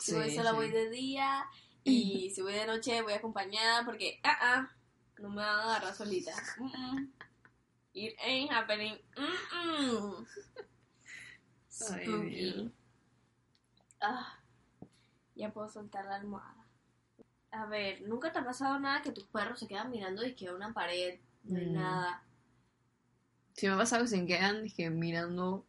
si 0.00 0.12
Sí, 0.12 0.12
voy 0.12 0.30
sola 0.30 0.52
sí. 0.52 0.56
voy 0.56 0.70
de 0.70 0.90
día 0.90 1.46
y 1.84 2.30
si 2.34 2.42
voy 2.42 2.54
de 2.54 2.66
noche 2.66 3.02
voy 3.02 3.12
acompañada 3.14 3.84
porque, 3.84 4.20
ah, 4.24 4.38
ah, 4.40 4.70
no 5.18 5.30
me 5.30 5.36
van 5.36 5.48
a 5.60 5.62
agarrar 5.76 5.94
solita. 5.94 6.32
It 7.94 8.14
ain't 8.20 8.50
happening. 8.50 8.98
Spooky. 11.70 12.70
Ah, 14.02 14.38
ya 15.34 15.52
puedo 15.52 15.68
soltar 15.68 16.04
la 16.06 16.16
almohada. 16.16 16.66
A 17.52 17.66
ver, 17.66 18.02
¿nunca 18.02 18.32
te 18.32 18.40
ha 18.40 18.44
pasado 18.44 18.78
nada 18.80 19.02
que 19.02 19.12
tus 19.12 19.24
perros 19.26 19.58
se 19.60 19.68
quedan 19.68 19.90
mirando 19.90 20.24
y 20.26 20.34
que 20.34 20.52
una 20.52 20.72
pared 20.72 21.20
no 21.44 21.58
hay 21.58 21.66
Mm. 21.66 21.72
nada? 21.72 22.22
Si 23.56 23.68
me 23.68 23.76
pasa 23.76 23.96
algo 23.96 24.08
sin 24.08 24.26
quedan, 24.26 24.64
dije, 24.64 24.90
mirando 24.90 25.64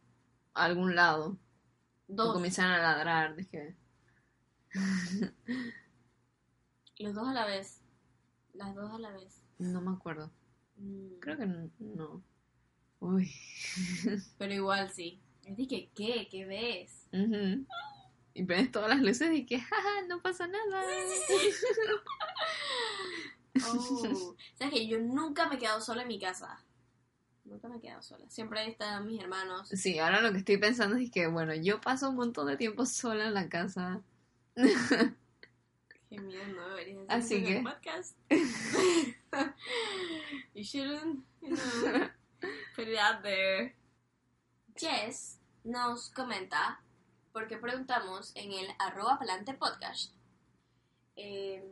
a 0.54 0.64
algún 0.64 0.94
lado. 0.94 1.38
O 2.08 2.14
Dos, 2.14 2.32
comienzan 2.34 2.70
a 2.70 2.78
ladrar, 2.78 3.34
dije. 3.36 3.74
los 6.98 7.14
dos 7.14 7.28
a 7.28 7.32
la 7.34 7.46
vez. 7.46 7.80
Las 8.54 8.74
dos 8.74 8.92
a 8.92 8.98
la 8.98 9.10
vez. 9.12 9.42
No 9.58 9.80
me 9.80 9.92
acuerdo. 9.92 10.30
Mm, 10.76 11.18
Creo 11.20 11.36
que 11.38 11.46
no. 11.78 12.22
Uy. 13.00 13.32
Pero 14.38 14.52
igual 14.54 14.90
sí. 14.90 15.20
Es 15.44 15.56
de 15.56 15.66
que, 15.66 15.90
¿qué? 15.94 16.28
¿Qué 16.30 16.44
ves? 16.44 17.08
Y 18.34 18.44
prendes 18.44 18.70
todas 18.70 18.88
las 18.90 19.00
luces 19.00 19.30
y 19.32 19.44
que, 19.44 19.58
jaja, 19.60 20.02
no 20.08 20.20
pasa 20.22 20.46
nada. 20.46 20.82
Oh, 23.66 24.34
¿Sabes 24.54 24.72
que 24.72 24.86
yo 24.86 24.98
nunca 24.98 25.46
me 25.46 25.56
he 25.56 25.58
quedado 25.58 25.78
sola 25.80 26.02
en 26.02 26.08
mi 26.08 26.18
casa? 26.18 26.64
Nunca 27.52 27.68
me 27.68 27.76
he 27.76 27.80
quedado 27.80 28.00
sola. 28.00 28.24
Siempre 28.30 28.66
están 28.66 29.06
mis 29.06 29.20
hermanos. 29.20 29.68
Sí, 29.68 29.98
ahora 29.98 30.22
lo 30.22 30.32
que 30.32 30.38
estoy 30.38 30.56
pensando 30.56 30.96
es 30.96 31.10
que, 31.10 31.26
bueno, 31.26 31.52
yo 31.54 31.82
paso 31.82 32.08
un 32.08 32.16
montón 32.16 32.46
de 32.46 32.56
tiempo 32.56 32.86
sola 32.86 33.26
en 33.26 33.34
la 33.34 33.50
casa. 33.50 34.00
Qué 34.56 36.18
miedo, 36.18 36.46
no 36.56 36.68
deberías 36.70 37.04
Así 37.08 37.44
que- 37.44 37.60
podcast. 37.62 38.16
you 40.54 40.62
shouldn't, 40.64 41.24
you 41.42 41.50
know, 41.50 42.08
put 42.74 42.88
it 42.88 42.98
out 42.98 43.22
there. 43.22 43.74
Jess 44.74 45.38
nos 45.64 46.08
comenta, 46.08 46.80
porque 47.34 47.58
preguntamos 47.58 48.32
en 48.34 48.52
el 48.52 48.66
arroba 48.78 49.18
palante 49.18 49.52
podcast, 49.52 50.12
eh, 51.16 51.62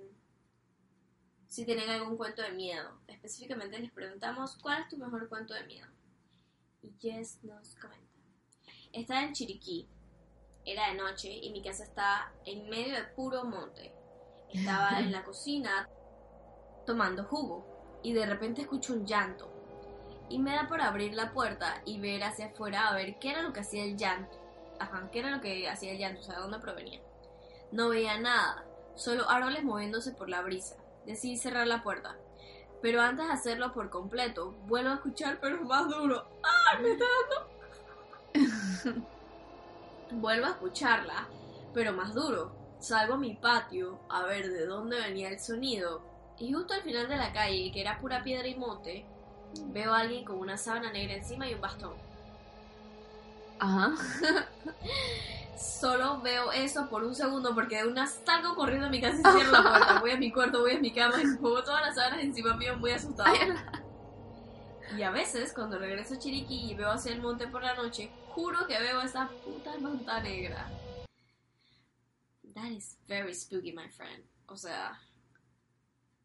si 1.51 1.65
tienen 1.65 1.91
algún 1.91 2.17
cuento 2.17 2.43
de 2.43 2.53
miedo. 2.53 3.01
Específicamente 3.09 3.79
les 3.79 3.91
preguntamos, 3.91 4.57
¿cuál 4.63 4.83
es 4.83 4.89
tu 4.89 4.97
mejor 4.97 5.29
cuento 5.29 5.53
de 5.53 5.65
miedo? 5.65 5.89
Y 6.81 6.93
Jess 6.99 7.43
nos 7.43 7.75
comenta, 7.75 8.07
está 8.93 9.23
en 9.23 9.33
Chiriquí, 9.33 9.89
era 10.65 10.89
de 10.89 10.95
noche 10.95 11.29
y 11.29 11.51
mi 11.51 11.61
casa 11.61 11.83
está 11.83 12.33
en 12.47 12.71
medio 12.71 12.95
de 12.95 13.03
puro 13.03 13.45
monte. 13.45 13.93
Estaba 14.49 14.91
en 15.01 15.11
la 15.11 15.25
cocina 15.25 15.89
tomando 16.87 17.25
jugo 17.25 17.99
y 18.05 18.13
de 18.13 18.27
repente 18.27 18.63
escucho 18.63 18.93
un 18.93 19.05
llanto. 19.05 19.53
Y 20.29 20.39
me 20.39 20.55
da 20.55 20.69
por 20.69 20.81
abrir 20.81 21.15
la 21.15 21.33
puerta 21.33 21.83
y 21.85 21.99
ver 21.99 22.23
hacia 22.23 22.47
afuera 22.47 22.87
a 22.87 22.95
ver 22.95 23.19
qué 23.19 23.33
era 23.33 23.43
lo 23.43 23.53
que 23.53 23.61
hacía 23.61 23.83
el 23.83 23.97
llanto. 23.97 24.39
Ajá, 24.79 25.11
qué 25.11 25.19
era 25.19 25.31
lo 25.31 25.41
que 25.41 25.69
hacía 25.69 25.91
el 25.93 25.99
llanto, 25.99 26.21
o 26.21 26.23
sea, 26.23 26.37
de 26.37 26.43
dónde 26.43 26.61
provenía. 26.61 27.01
No 27.73 27.89
veía 27.89 28.21
nada, 28.21 28.65
solo 28.95 29.29
árboles 29.29 29.65
moviéndose 29.65 30.13
por 30.13 30.29
la 30.29 30.43
brisa. 30.43 30.80
Decidí 31.07 31.37
cerrar 31.37 31.67
la 31.67 31.83
puerta. 31.83 32.17
Pero 32.83 33.01
antes 33.03 33.27
de 33.27 33.33
hacerlo 33.33 33.73
por 33.73 33.91
completo, 33.91 34.53
vuelvo 34.67 34.91
a 34.91 34.95
escuchar, 34.95 35.39
pero 35.41 35.63
más 35.63 35.89
duro. 35.89 36.27
¡Ay, 36.43 36.83
me 36.83 36.91
está 36.93 37.05
dando! 38.35 39.07
vuelvo 40.13 40.47
a 40.47 40.51
escucharla, 40.51 41.29
pero 41.75 41.93
más 41.93 42.15
duro. 42.15 42.53
Salgo 42.79 43.15
a 43.15 43.19
mi 43.19 43.35
patio 43.35 44.01
a 44.09 44.23
ver 44.25 44.49
de 44.49 44.67
dónde 44.67 44.99
venía 44.99 45.29
el 45.29 45.39
sonido. 45.39 46.03
Y 46.39 46.53
justo 46.53 46.73
al 46.73 46.83
final 46.83 47.09
de 47.09 47.17
la 47.17 47.33
calle, 47.33 47.71
que 47.71 47.83
era 47.83 48.01
pura 48.01 48.23
piedra 48.23 48.49
y 48.49 48.55
monte, 48.55 49.05
veo 49.67 49.93
a 49.93 50.01
alguien 50.01 50.25
con 50.25 50.39
una 50.39 50.57
sábana 50.57 50.91
negra 50.91 51.15
encima 51.15 51.49
y 51.49 51.55
un 51.55 51.61
bastón. 51.61 52.10
Ajá. 53.61 53.95
Solo 55.57 56.21
veo 56.23 56.51
eso 56.53 56.89
por 56.89 57.05
un 57.05 57.15
segundo 57.15 57.55
porque 57.55 57.77
de 57.77 57.89
una 57.89 58.07
salgo 58.07 58.55
corriendo 58.55 58.87
a 58.87 58.91
mi 58.91 59.01
casa 59.01 59.19
y 59.19 59.33
cierro 59.33 59.53
la 59.53 59.63
puerta. 59.63 60.01
Voy 60.01 60.11
a 60.13 60.17
mi 60.17 60.33
cuarto, 60.33 60.61
voy 60.61 60.73
a 60.73 60.81
mi 60.81 60.93
cama 60.93 61.23
y 61.23 61.37
pongo 61.37 61.63
todas 61.63 61.83
las 61.83 61.95
sábanas 61.95 62.25
encima 62.25 62.57
mío 62.57 62.77
muy 62.77 62.91
asustada. 62.93 63.33
Y 64.97 65.03
a 65.03 65.11
veces, 65.11 65.53
cuando 65.53 65.79
regreso 65.79 66.15
a 66.15 66.19
Chiriquí 66.19 66.71
y 66.71 66.75
veo 66.75 66.91
hacia 66.91 67.13
el 67.13 67.21
monte 67.21 67.47
por 67.47 67.63
la 67.63 67.75
noche, 67.75 68.11
juro 68.31 68.67
que 68.67 68.79
veo 68.79 69.03
esa 69.03 69.29
puta 69.45 69.79
manta 69.79 70.21
negra. 70.21 70.69
That 72.55 72.71
is 72.71 72.97
very 73.07 73.35
spooky, 73.35 73.73
my 73.73 73.89
friend. 73.89 74.25
O 74.47 74.57
sea, 74.57 74.99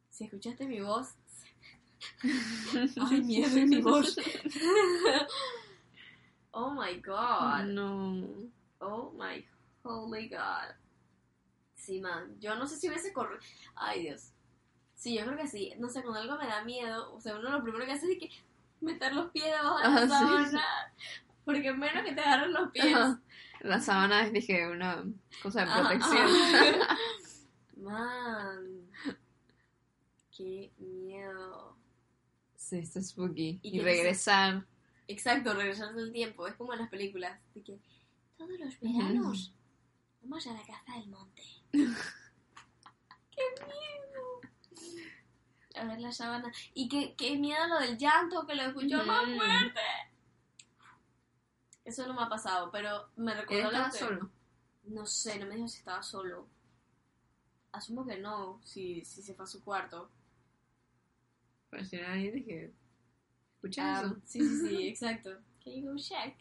si 0.09 0.23
escuchaste 0.23 0.65
mi 0.65 0.81
voz... 0.81 1.09
Ay, 3.09 3.21
miedo 3.21 3.57
en 3.57 3.69
mi 3.69 3.81
voz. 3.81 4.15
oh 6.55 6.71
my 6.71 6.99
god. 7.01 7.65
No. 7.67 8.23
Oh 8.79 9.11
my 9.11 9.45
holy 9.83 10.27
god. 10.29 10.73
Sí, 11.75 12.01
man. 12.01 12.35
Yo 12.39 12.55
no 12.55 12.65
sé 12.65 12.77
si 12.77 12.87
hubiese 12.87 13.13
corrido. 13.13 13.39
Ay, 13.75 14.01
Dios. 14.03 14.31
Sí, 14.95 15.13
yo 15.13 15.25
creo 15.25 15.37
que 15.37 15.47
sí. 15.47 15.73
No 15.77 15.89
sé, 15.89 16.01
cuando 16.01 16.21
algo 16.21 16.37
me 16.37 16.47
da 16.47 16.63
miedo, 16.63 17.13
o 17.13 17.19
sea, 17.19 17.35
uno 17.35 17.49
lo 17.51 17.61
primero 17.61 17.85
que 17.85 17.91
hace 17.91 18.11
es 18.11 18.17
que 18.17 18.29
meter 18.81 19.13
los 19.13 19.29
pies 19.31 19.45
debajo 19.45 19.77
de 19.77 19.83
la 19.83 20.01
sí. 20.01 20.07
sábana. 20.07 20.63
Porque 21.43 21.73
menos 21.73 22.03
que 22.03 22.13
te 22.13 22.21
agarren 22.21 22.53
los 22.53 22.71
pies. 22.71 22.95
Ajá. 22.95 23.19
La 23.61 23.79
sábana 23.79 24.25
es, 24.25 24.33
dije, 24.33 24.67
una 24.67 25.03
cosa 25.43 25.65
de 25.65 25.71
protección. 25.71 26.27
ajá. 26.81 26.97
Man. 27.77 28.89
Qué 30.35 30.71
miedo. 30.79 31.77
Sí, 32.55 32.77
está 32.79 33.01
spooky. 33.01 33.59
¿Y 33.61 33.77
Y, 33.77 33.81
regresar. 33.81 34.65
Exacto, 35.07 35.53
regresar 35.53 35.93
del 35.93 36.11
tiempo. 36.11 36.47
Es 36.47 36.55
como 36.55 36.73
en 36.73 36.79
las 36.79 36.89
películas. 36.89 37.39
De 37.53 37.63
que 37.63 37.79
todos 38.37 38.59
los 38.59 38.79
veranos 38.79 39.53
vamos 40.21 40.47
a 40.47 40.53
la 40.53 40.61
casa 40.65 40.93
del 40.95 41.07
monte. 41.07 41.43
¡Qué 41.71 43.41
miedo! 43.65 44.41
A 45.75 45.85
ver 45.85 45.99
la 45.99 46.11
sábana. 46.11 46.51
Y 46.73 46.87
qué, 46.87 47.15
qué 47.15 47.37
miedo 47.37 47.67
lo 47.67 47.79
del 47.79 47.97
llanto, 47.97 48.45
que 48.47 48.55
lo 48.55 48.63
escuchó 48.63 49.03
más 49.03 49.27
Ujú. 49.27 49.35
fuerte. 49.35 49.81
Eso 51.83 52.07
no 52.07 52.15
me 52.15 52.23
ha 52.23 52.29
pasado, 52.29 52.71
pero 52.71 53.09
me 53.15 53.33
estaba 53.33 53.91
que... 53.91 53.97
solo. 53.97 54.31
No 54.85 55.05
sé, 55.05 55.37
no 55.39 55.45
me 55.47 55.55
dijo 55.55 55.67
si 55.67 55.79
estaba 55.79 56.01
solo. 56.01 56.47
Asumo 57.71 58.05
que 58.05 58.17
no, 58.17 58.61
si, 58.63 59.03
si 59.03 59.21
se 59.21 59.33
fue 59.33 59.45
a 59.45 59.47
su 59.47 59.63
cuarto. 59.63 60.09
Pero 61.69 61.85
si 61.85 61.97
era 61.97 62.13
ahí, 62.13 62.31
dije. 62.31 62.73
¿Escuchas 63.65 63.85
Ah, 63.85 64.01
eso? 64.05 64.15
sí, 64.25 64.39
sí, 64.41 64.67
sí, 64.67 64.87
exacto. 64.87 65.31
Can 65.63 65.73
you 65.73 65.91
go 65.91 65.95
check? 65.97 66.35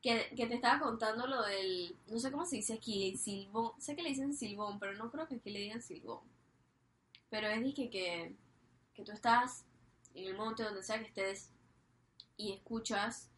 Que, 0.00 0.30
que 0.36 0.46
te 0.46 0.54
estaba 0.54 0.78
contando 0.80 1.26
lo 1.26 1.42
del. 1.42 1.96
No 2.06 2.18
sé 2.20 2.30
cómo 2.30 2.46
se 2.46 2.56
dice 2.56 2.74
aquí, 2.74 3.16
silbón. 3.16 3.72
Sé 3.80 3.96
que 3.96 4.02
le 4.02 4.10
dicen 4.10 4.34
silbón, 4.34 4.78
pero 4.78 4.94
no 4.94 5.10
creo 5.10 5.26
que 5.26 5.36
aquí 5.36 5.50
le 5.50 5.58
digan 5.60 5.82
silbón. 5.82 6.20
Pero 7.30 7.48
es 7.48 7.62
dije 7.62 7.90
que, 7.90 8.34
que 8.94 9.04
tú 9.04 9.12
estás 9.12 9.64
en 10.14 10.28
el 10.28 10.36
monte, 10.36 10.62
donde 10.62 10.82
sea 10.82 10.98
que 11.00 11.06
estés, 11.06 11.50
y 12.36 12.52
escuchas. 12.52 13.28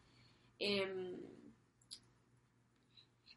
em, 0.59 1.17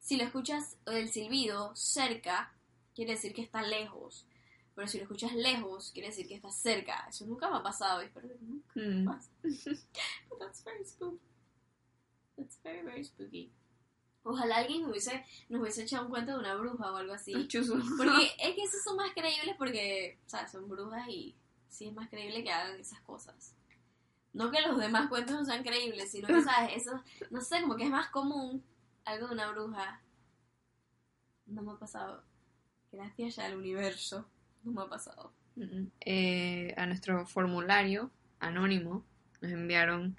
si 0.01 0.16
lo 0.18 0.25
escuchas 0.25 0.77
el 0.87 1.09
silbido 1.11 1.75
cerca, 1.75 2.53
quiere 2.94 3.12
decir 3.12 3.33
que 3.33 3.40
está 3.42 3.62
lejos. 3.62 4.27
Pero 4.74 4.88
si 4.88 4.98
lo 4.98 5.04
escuchas 5.04 5.32
lejos, 5.34 5.92
quiere 5.92 6.08
decir 6.08 6.26
que 6.26 6.34
está 6.34 6.50
cerca. 6.50 7.06
Eso 7.08 7.24
nunca 7.26 7.48
me 7.50 7.58
ha 7.58 7.62
pasado 7.62 8.02
y 8.02 8.06
espero 8.06 8.28
que 8.28 8.34
nunca 8.40 8.64
Mm. 8.74 9.04
pase. 9.06 9.30
But 10.28 10.38
that's 10.40 10.64
very 10.64 10.84
spooky. 10.84 11.20
That's 12.37 12.60
very, 12.62 12.82
very 12.82 13.04
spooky. 13.04 13.52
Ojalá 14.24 14.56
alguien 14.56 14.84
hubiese, 14.87 15.24
nos 15.50 15.60
hubiese 15.60 15.82
echado 15.82 16.04
un 16.04 16.10
cuento 16.10 16.32
de 16.32 16.38
una 16.38 16.54
bruja 16.56 16.90
o 16.92 16.96
algo 16.96 17.12
así. 17.12 17.46
Chuzo. 17.46 17.74
Porque 17.96 18.32
es 18.38 18.54
que 18.54 18.62
esos 18.62 18.82
son 18.82 18.96
más 18.96 19.12
creíbles 19.14 19.54
porque, 19.58 20.18
o 20.26 20.28
sea, 20.28 20.48
son 20.48 20.68
brujas 20.68 21.06
y 21.08 21.37
sí 21.68 21.87
es 21.88 21.94
más 21.94 22.08
creíble 22.08 22.42
que 22.42 22.50
hagan 22.50 22.80
esas 22.80 23.00
cosas. 23.02 23.54
No 24.32 24.50
que 24.50 24.60
los 24.62 24.76
demás 24.78 25.08
cuentos 25.08 25.37
no 25.37 25.44
sean 25.44 25.62
creíbles, 25.62 26.10
sino 26.10 26.26
que, 26.26 26.42
¿sabes? 26.42 26.78
Eso, 26.78 27.00
no 27.30 27.40
sé, 27.42 27.60
como 27.60 27.76
que 27.76 27.84
es 27.84 27.90
más 27.90 28.08
común 28.08 28.64
algo 29.04 29.28
de 29.28 29.34
una 29.34 29.52
bruja. 29.52 30.00
No 31.46 31.62
me 31.62 31.72
ha 31.72 31.76
pasado. 31.78 32.24
Gracias 32.90 33.38
al 33.38 33.56
universo. 33.56 34.26
No 34.64 34.72
me 34.72 34.83
ha 34.83 34.88
pasado. 34.88 35.33
Eh, 36.00 36.74
a 36.77 36.87
nuestro 36.87 37.27
formulario 37.27 38.11
anónimo 38.40 39.05
nos 39.40 39.53
enviaron. 39.53 40.16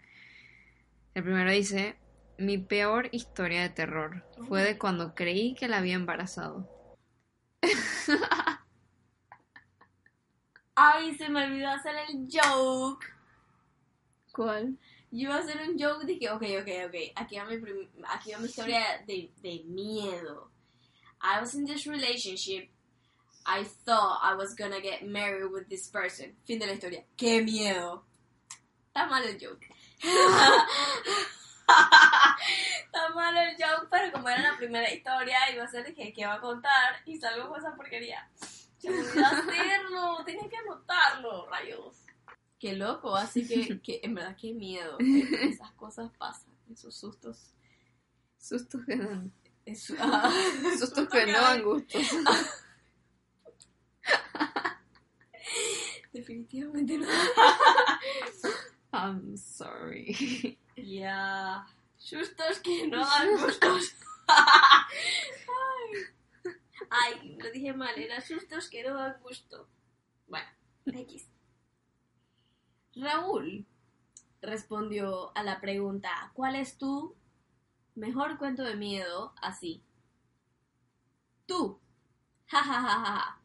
El 1.14 1.24
primero 1.24 1.52
dice: 1.52 1.98
Mi 2.38 2.58
peor 2.58 3.10
historia 3.12 3.62
de 3.62 3.70
terror 3.70 4.24
fue 4.48 4.64
de 4.64 4.78
cuando 4.78 5.14
creí 5.16 5.56
que 5.56 5.68
la 5.68 5.78
había 5.78 5.96
embarazado. 5.96 6.70
Ay, 10.76 11.16
se 11.16 11.30
me 11.30 11.46
olvidó 11.46 11.70
hacer 11.70 11.96
el 12.10 12.28
joke. 12.32 13.06
¿Cuál? 14.34 14.78
Yo 15.12 15.30
iba 15.30 15.36
a 15.36 15.40
hacer 15.40 15.62
un 15.70 15.80
joke 15.80 16.06
de 16.06 16.20
que, 16.20 16.30
ok, 16.30 16.44
ok, 16.62 16.70
ok, 16.88 16.96
aquí 17.16 17.38
va 17.38 17.46
mi, 17.46 17.58
prim- 17.58 17.88
aquí 18.10 18.32
va 18.34 18.40
mi 18.40 18.48
historia 18.48 18.82
de, 19.08 19.32
de 19.42 19.64
miedo. 19.66 20.52
I 21.22 21.40
was 21.40 21.56
in 21.56 21.66
this 21.66 21.86
relationship. 21.86 22.70
I 23.46 23.64
thought 23.64 24.20
I 24.24 24.36
was 24.36 24.56
gonna 24.56 24.82
get 24.82 25.06
married 25.08 25.52
with 25.52 25.70
this 25.70 25.88
person. 25.88 26.36
Fin 26.46 26.60
de 26.60 26.66
la 26.66 26.74
historia. 26.74 27.06
¡Qué 27.16 27.44
miedo! 27.44 28.04
Está 28.88 29.08
mal 29.08 29.24
el 29.24 29.38
joke. 29.40 29.68
Está 32.86 33.10
mal 33.14 33.36
el 33.38 33.56
joke, 33.56 33.88
pero 33.92 34.12
como 34.12 34.30
era 34.30 34.42
la 34.42 34.58
primera 34.58 34.92
historia, 34.92 35.38
iba 35.54 35.64
a 35.64 35.68
ser 35.68 35.86
de 35.86 35.94
que, 35.94 36.14
¿qué 36.14 36.26
va 36.26 36.36
a 36.36 36.42
contar? 36.42 37.02
Y 37.06 37.18
salgo 37.18 37.50
con 37.50 37.60
esa 37.60 37.76
porquería. 37.76 38.30
Se 38.78 38.90
me 38.90 39.00
olvidó 39.00 39.26
hacerlo, 39.26 40.24
tenía 40.26 40.50
que 40.50 40.58
anotarlo, 40.58 41.48
rayos. 41.50 41.96
Qué 42.60 42.74
loco, 42.74 43.16
así 43.16 43.48
que, 43.48 43.80
que 43.84 44.00
en 44.04 44.16
verdad 44.16 44.36
qué 44.40 44.54
miedo. 44.54 44.98
Esas 45.00 45.72
cosas 45.74 46.12
pasan, 46.18 46.54
esos 46.72 46.96
sustos. 46.96 47.54
Sustos 48.40 48.82
que 48.86 48.96
dan. 48.96 49.32
Ah, 50.00 50.32
Sustos 50.78 51.10
que 51.10 51.26
no 51.26 51.42
dan 51.42 51.64
gustos. 51.64 52.04
Definitivamente 56.14 56.98
no. 56.98 57.08
I'm 58.94 59.38
sorry. 59.38 60.58
Ya. 60.76 61.66
Sustos 61.98 62.60
que 62.60 62.88
no 62.88 63.00
dan 63.00 63.38
gustos. 63.38 63.96
Ay. 64.28 64.96
Ay, 66.90 67.38
lo 67.38 67.52
dije 67.52 67.74
mal, 67.74 67.98
era 67.98 68.22
sustos 68.22 68.70
que 68.70 68.84
no 68.84 68.96
dan 68.96 69.20
gusto. 69.22 69.68
Bueno, 70.28 70.48
X. 70.86 71.28
Raúl 72.96 73.66
respondió 74.42 75.36
a 75.36 75.44
la 75.44 75.60
pregunta, 75.60 76.32
¿cuál 76.34 76.56
es 76.56 76.78
tu 76.78 77.16
mejor 77.96 78.38
cuento 78.38 78.64
de 78.64 78.76
miedo? 78.76 79.34
Así. 79.42 79.84
Tú. 81.46 81.80
Ja, 82.48 82.64
ja, 82.64 82.82
ja, 82.82 83.00
ja, 83.00 83.16
ja. 83.16 83.45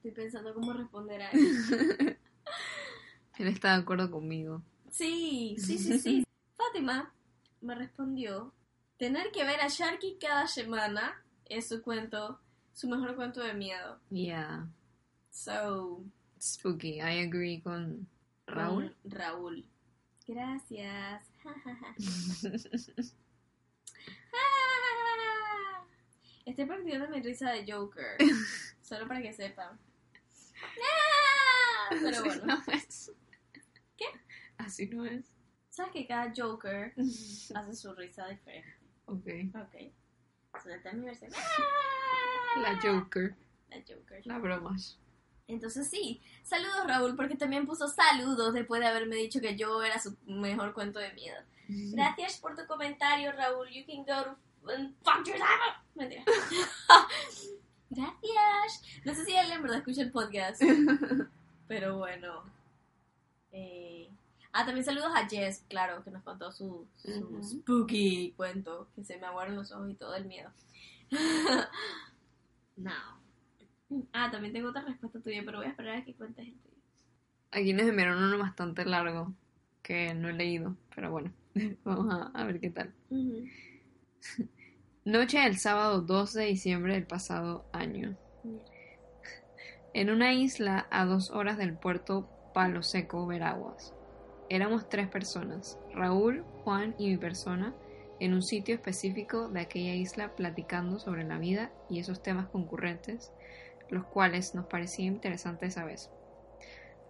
Estoy 0.00 0.12
pensando 0.12 0.54
cómo 0.54 0.72
responder 0.72 1.20
a 1.20 1.30
eso. 1.32 1.74
Él 3.38 3.46
está 3.48 3.74
de 3.76 3.82
acuerdo 3.82 4.10
conmigo. 4.10 4.62
Sí, 4.90 5.56
sí, 5.58 5.76
sí, 5.76 5.98
sí. 5.98 6.24
Fátima 6.56 7.12
me 7.60 7.74
respondió, 7.74 8.54
tener 8.98 9.30
que 9.30 9.44
ver 9.44 9.60
a 9.60 9.68
Sharky 9.68 10.16
cada 10.18 10.46
semana 10.46 11.22
es 11.44 11.68
su 11.68 11.82
cuento, 11.82 12.40
su 12.72 12.88
mejor 12.88 13.14
cuento 13.14 13.42
de 13.42 13.52
miedo. 13.52 14.00
Yeah. 14.10 14.66
So, 15.30 16.02
Spooky. 16.40 16.94
I 17.00 17.20
agree 17.26 17.60
con 17.60 18.08
Raúl. 18.46 18.94
con 19.02 19.10
Raúl. 19.10 19.66
Gracias. 20.26 21.22
Estoy 26.46 26.64
practicando 26.64 27.08
mi 27.10 27.20
risa 27.22 27.50
de 27.50 27.70
Joker, 27.70 28.16
solo 28.80 29.06
para 29.06 29.20
que 29.22 29.32
sepan. 29.34 29.78
Ah, 32.00 32.02
Pero 32.10 32.24
bueno, 32.24 32.46
No 32.46 32.72
es. 32.72 33.12
¿Qué? 33.96 34.04
Así 34.58 34.88
no 34.88 35.04
es. 35.04 35.24
sabes 35.70 35.92
que 35.92 36.06
cada 36.06 36.32
Joker 36.36 36.94
hace 37.54 37.74
su 37.74 37.92
risa 37.94 38.26
diferente. 38.28 38.74
Ok. 39.06 39.26
Ok. 39.54 39.74
Mi 40.94 41.04
versión. 41.04 41.30
La 42.60 42.80
Joker. 42.82 43.34
La 43.68 43.76
Joker. 43.78 44.26
La 44.26 44.38
bromas. 44.38 44.98
Entonces 45.46 45.88
sí, 45.90 46.22
saludos 46.44 46.86
Raúl, 46.86 47.16
porque 47.16 47.34
también 47.36 47.66
puso 47.66 47.88
saludos 47.88 48.54
después 48.54 48.80
de 48.80 48.86
haberme 48.86 49.16
dicho 49.16 49.40
que 49.40 49.56
yo 49.56 49.82
era 49.82 49.98
su 49.98 50.16
mejor 50.26 50.72
cuento 50.74 50.98
de 51.00 51.12
miedo. 51.14 51.40
Gracias 51.68 52.38
por 52.38 52.56
tu 52.56 52.66
comentario, 52.66 53.32
Raúl. 53.32 53.68
You 53.70 53.84
can 53.86 54.04
go 54.04 54.24
to 54.62 54.70
and 54.72 54.94
fuck 55.02 55.26
yourself. 55.26 55.48
Mentira. 55.94 56.24
Gracias. 57.90 58.82
No 59.04 59.14
sé 59.14 59.24
si 59.24 59.32
él 59.36 59.50
en 59.50 59.62
verdad 59.62 59.78
escucha 59.78 60.02
el 60.02 60.10
podcast. 60.12 60.62
Pero 61.70 61.98
bueno. 61.98 62.42
Eh, 63.52 64.10
Ah, 64.52 64.64
también 64.66 64.84
saludos 64.84 65.12
a 65.14 65.28
Jess, 65.28 65.64
claro, 65.68 66.02
que 66.02 66.10
nos 66.10 66.24
contó 66.24 66.50
su, 66.50 66.88
spooky 67.40 68.34
cuento, 68.36 68.88
que 68.96 69.04
se 69.04 69.16
me 69.18 69.26
aguaron 69.26 69.54
los 69.54 69.70
ojos 69.70 69.90
y 69.90 69.94
todo 69.94 70.14
el 70.16 70.26
miedo. 70.26 70.50
No. 72.76 72.92
Ah, 74.14 74.30
también 74.30 74.54
tengo 74.54 74.70
otra 74.70 74.80
respuesta 74.80 75.20
tuya, 75.20 75.42
pero 75.44 75.58
voy 75.58 75.66
a 75.66 75.70
esperar 75.70 75.98
a 75.98 76.04
que 76.04 76.14
cuentes 76.14 76.46
el 76.46 76.54
tuyo. 76.54 76.76
Aquí 77.50 77.74
nos 77.74 77.86
enviaron 77.86 78.22
uno 78.22 78.38
bastante 78.38 78.86
largo 78.86 79.34
que 79.82 80.14
no 80.14 80.30
he 80.30 80.32
leído, 80.32 80.78
pero 80.94 81.10
bueno, 81.10 81.30
vamos 81.84 82.14
a, 82.14 82.28
a 82.28 82.44
ver 82.44 82.58
qué 82.58 82.70
tal. 82.70 82.94
Noche 85.04 85.40
del 85.40 85.58
sábado 85.58 86.00
2 86.00 86.32
de 86.32 86.46
diciembre 86.46 86.94
del 86.94 87.06
pasado 87.06 87.66
año. 87.72 88.16
En 89.92 90.10
una 90.10 90.32
isla 90.32 90.86
a 90.90 91.04
dos 91.04 91.30
horas 91.30 91.58
del 91.58 91.74
puerto 91.74 92.28
Palo 92.54 92.82
Seco, 92.82 93.26
Veraguas. 93.26 93.92
Éramos 94.48 94.88
tres 94.88 95.08
personas, 95.08 95.78
Raúl, 95.94 96.44
Juan 96.64 96.94
y 96.98 97.08
mi 97.08 97.16
persona, 97.16 97.74
en 98.18 98.34
un 98.34 98.42
sitio 98.42 98.74
específico 98.74 99.48
de 99.48 99.60
aquella 99.60 99.94
isla 99.94 100.34
platicando 100.36 100.98
sobre 100.98 101.24
la 101.24 101.38
vida 101.38 101.70
y 101.88 101.98
esos 102.00 102.22
temas 102.22 102.48
concurrentes, 102.48 103.32
los 103.88 104.04
cuales 104.04 104.54
nos 104.54 104.66
parecían 104.66 105.14
interesantes 105.14 105.76
a 105.76 105.84
vez. 105.84 106.10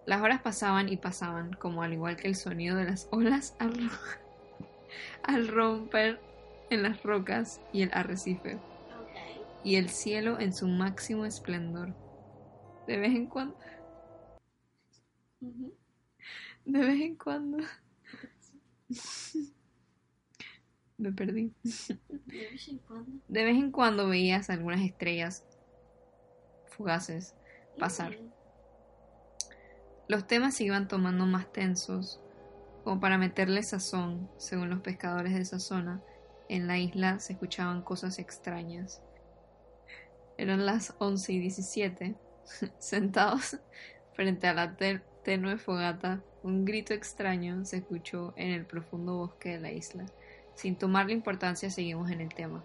Las 0.06 0.22
horas 0.22 0.40
pasaban 0.40 0.88
y 0.88 0.96
pasaban, 0.96 1.52
como 1.52 1.82
al 1.82 1.92
igual 1.92 2.16
que 2.16 2.28
el 2.28 2.36
sonido 2.36 2.76
de 2.76 2.84
las 2.84 3.08
olas 3.10 3.54
al, 3.58 3.74
ro- 3.74 3.96
al 5.22 5.48
romper 5.48 6.20
en 6.70 6.82
las 6.82 7.02
rocas 7.02 7.60
y 7.72 7.82
el 7.82 7.90
arrecife, 7.92 8.58
y 9.64 9.76
el 9.76 9.90
cielo 9.90 10.40
en 10.40 10.54
su 10.54 10.66
máximo 10.68 11.26
esplendor. 11.26 11.92
De 12.90 12.96
vez 12.96 13.14
en 13.14 13.26
cuando, 13.29 13.57
de 15.38 16.79
vez 16.81 17.00
en 17.00 17.14
cuando. 17.14 17.59
Me 20.98 21.12
perdí. 21.12 21.55
De 21.62 22.50
vez 22.50 22.66
en 22.66 22.79
cuando. 22.79 23.12
De 23.29 23.44
vez 23.44 23.57
en 23.57 23.70
cuando 23.70 24.09
veías 24.09 24.50
algunas 24.50 24.81
estrellas 24.81 25.44
fugaces 26.66 27.37
pasar. 27.79 28.18
Los 30.09 30.26
temas 30.26 30.55
se 30.55 30.64
iban 30.64 30.88
tomando 30.88 31.26
más 31.26 31.53
tensos, 31.53 32.20
como 32.83 32.98
para 32.98 33.18
meterle 33.18 33.62
sazón, 33.62 34.29
según 34.37 34.68
los 34.68 34.81
pescadores 34.81 35.33
de 35.35 35.42
esa 35.42 35.61
zona. 35.61 36.03
En 36.48 36.66
la 36.66 36.76
isla 36.76 37.20
se 37.20 37.35
escuchaban 37.35 37.83
cosas 37.83 38.18
extrañas. 38.18 39.00
Eran 40.37 40.66
las 40.66 40.96
11 40.98 41.35
y 41.35 41.38
17, 41.38 42.16
sentados 42.78 43.58
frente 44.12 44.46
a 44.46 44.54
la 44.54 44.76
te- 44.76 45.02
tenue 45.24 45.58
fogata. 45.58 46.20
Un 46.42 46.64
grito 46.64 46.94
extraño 46.94 47.64
se 47.64 47.78
escuchó 47.78 48.32
en 48.36 48.50
el 48.50 48.64
profundo 48.64 49.16
bosque 49.16 49.50
de 49.50 49.60
la 49.60 49.72
isla. 49.72 50.06
Sin 50.54 50.76
tomarle 50.76 51.12
importancia, 51.12 51.70
seguimos 51.70 52.10
en 52.10 52.20
el 52.20 52.34
tema. 52.34 52.64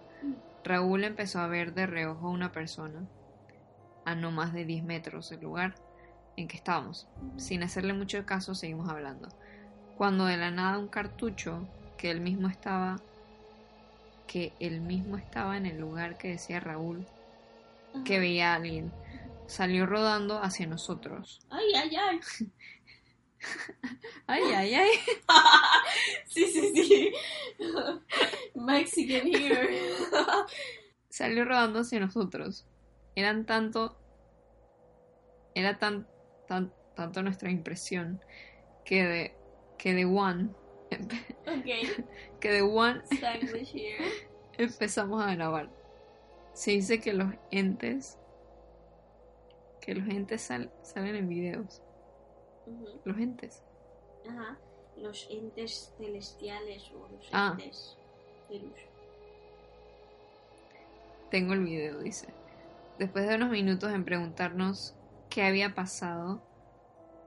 Raúl 0.64 1.04
empezó 1.04 1.40
a 1.40 1.48
ver 1.48 1.74
de 1.74 1.86
reojo 1.86 2.28
a 2.28 2.32
una 2.32 2.52
persona, 2.52 3.08
a 4.06 4.16
no 4.16 4.32
más 4.32 4.54
de 4.54 4.66
10 4.66 4.84
metros 4.84 5.30
del 5.30 5.42
lugar 5.42 5.76
en 6.38 6.48
que 6.48 6.58
estábamos. 6.58 7.08
Sin 7.38 7.64
hacerle 7.64 7.94
mucho 7.94 8.26
caso, 8.26 8.56
seguimos 8.56 8.90
hablando. 8.90 9.30
Cuando 9.98 10.26
de 10.26 10.38
la 10.38 10.52
nada 10.52 10.78
un 10.78 10.88
cartucho 10.88 11.68
que 11.98 12.12
él 12.12 12.22
mismo 12.22 12.48
estaba 12.48 12.98
que 14.28 14.52
él 14.60 14.82
mismo 14.82 15.18
estaba 15.18 15.56
en 15.56 15.66
el 15.66 15.80
lugar 15.80 16.18
que 16.18 16.30
decía 16.30 16.60
Raúl 16.60 17.06
que 18.04 18.20
veía 18.20 18.52
a 18.52 18.56
alguien 18.56 18.92
salió 19.48 19.86
rodando 19.86 20.42
hacia 20.42 20.68
nosotros. 20.68 21.42
Ay, 21.50 21.74
ay, 21.76 21.96
ay. 21.96 22.20
Ay, 24.26 24.42
ay, 24.56 24.74
ay. 24.74 24.90
sí, 26.26 26.48
sí, 26.48 26.84
sí. 26.84 27.14
Mexican 28.56 29.28
here. 29.28 29.70
Salió 31.10 31.46
rodando 31.46 31.82
hacia 31.82 32.00
nosotros. 32.00 32.66
Eran 33.14 33.46
tanto 33.46 34.00
era 35.54 35.78
tan, 35.78 36.08
tan 36.48 36.74
tanto 36.96 37.22
nuestra 37.22 37.52
impresión 37.52 38.22
que 38.84 39.04
de 39.04 39.36
que 39.78 39.94
de 39.94 40.06
one 40.06 40.50
ok. 40.90 42.40
que 42.40 42.52
de 42.52 42.62
one 42.62 43.02
here. 43.12 44.28
empezamos 44.58 45.24
a 45.24 45.36
grabar. 45.36 45.70
Se 46.54 46.72
dice 46.72 47.00
que 47.00 47.14
los 47.14 47.34
entes 47.52 48.18
que 49.86 49.94
los 49.96 50.08
entes 50.10 50.42
sal- 50.42 50.72
salen 50.82 51.16
en 51.16 51.30
videos. 51.30 51.82
Los 53.04 53.18
entes. 53.18 53.62
Ajá. 54.28 54.58
Los 54.98 55.28
entes 55.30 55.94
celestiales 55.98 56.90
o 56.92 57.08
los 57.14 57.30
Ah. 57.32 57.52
entes 57.58 57.98
de 58.50 58.60
luz. 58.60 58.80
Tengo 61.30 61.54
el 61.54 61.64
video, 61.64 62.00
dice. 62.00 62.28
Después 62.98 63.28
de 63.28 63.36
unos 63.36 63.50
minutos 63.50 63.92
en 63.92 64.06
preguntarnos 64.06 64.96
qué 65.30 65.44
había 65.44 65.76
pasado, 65.76 66.42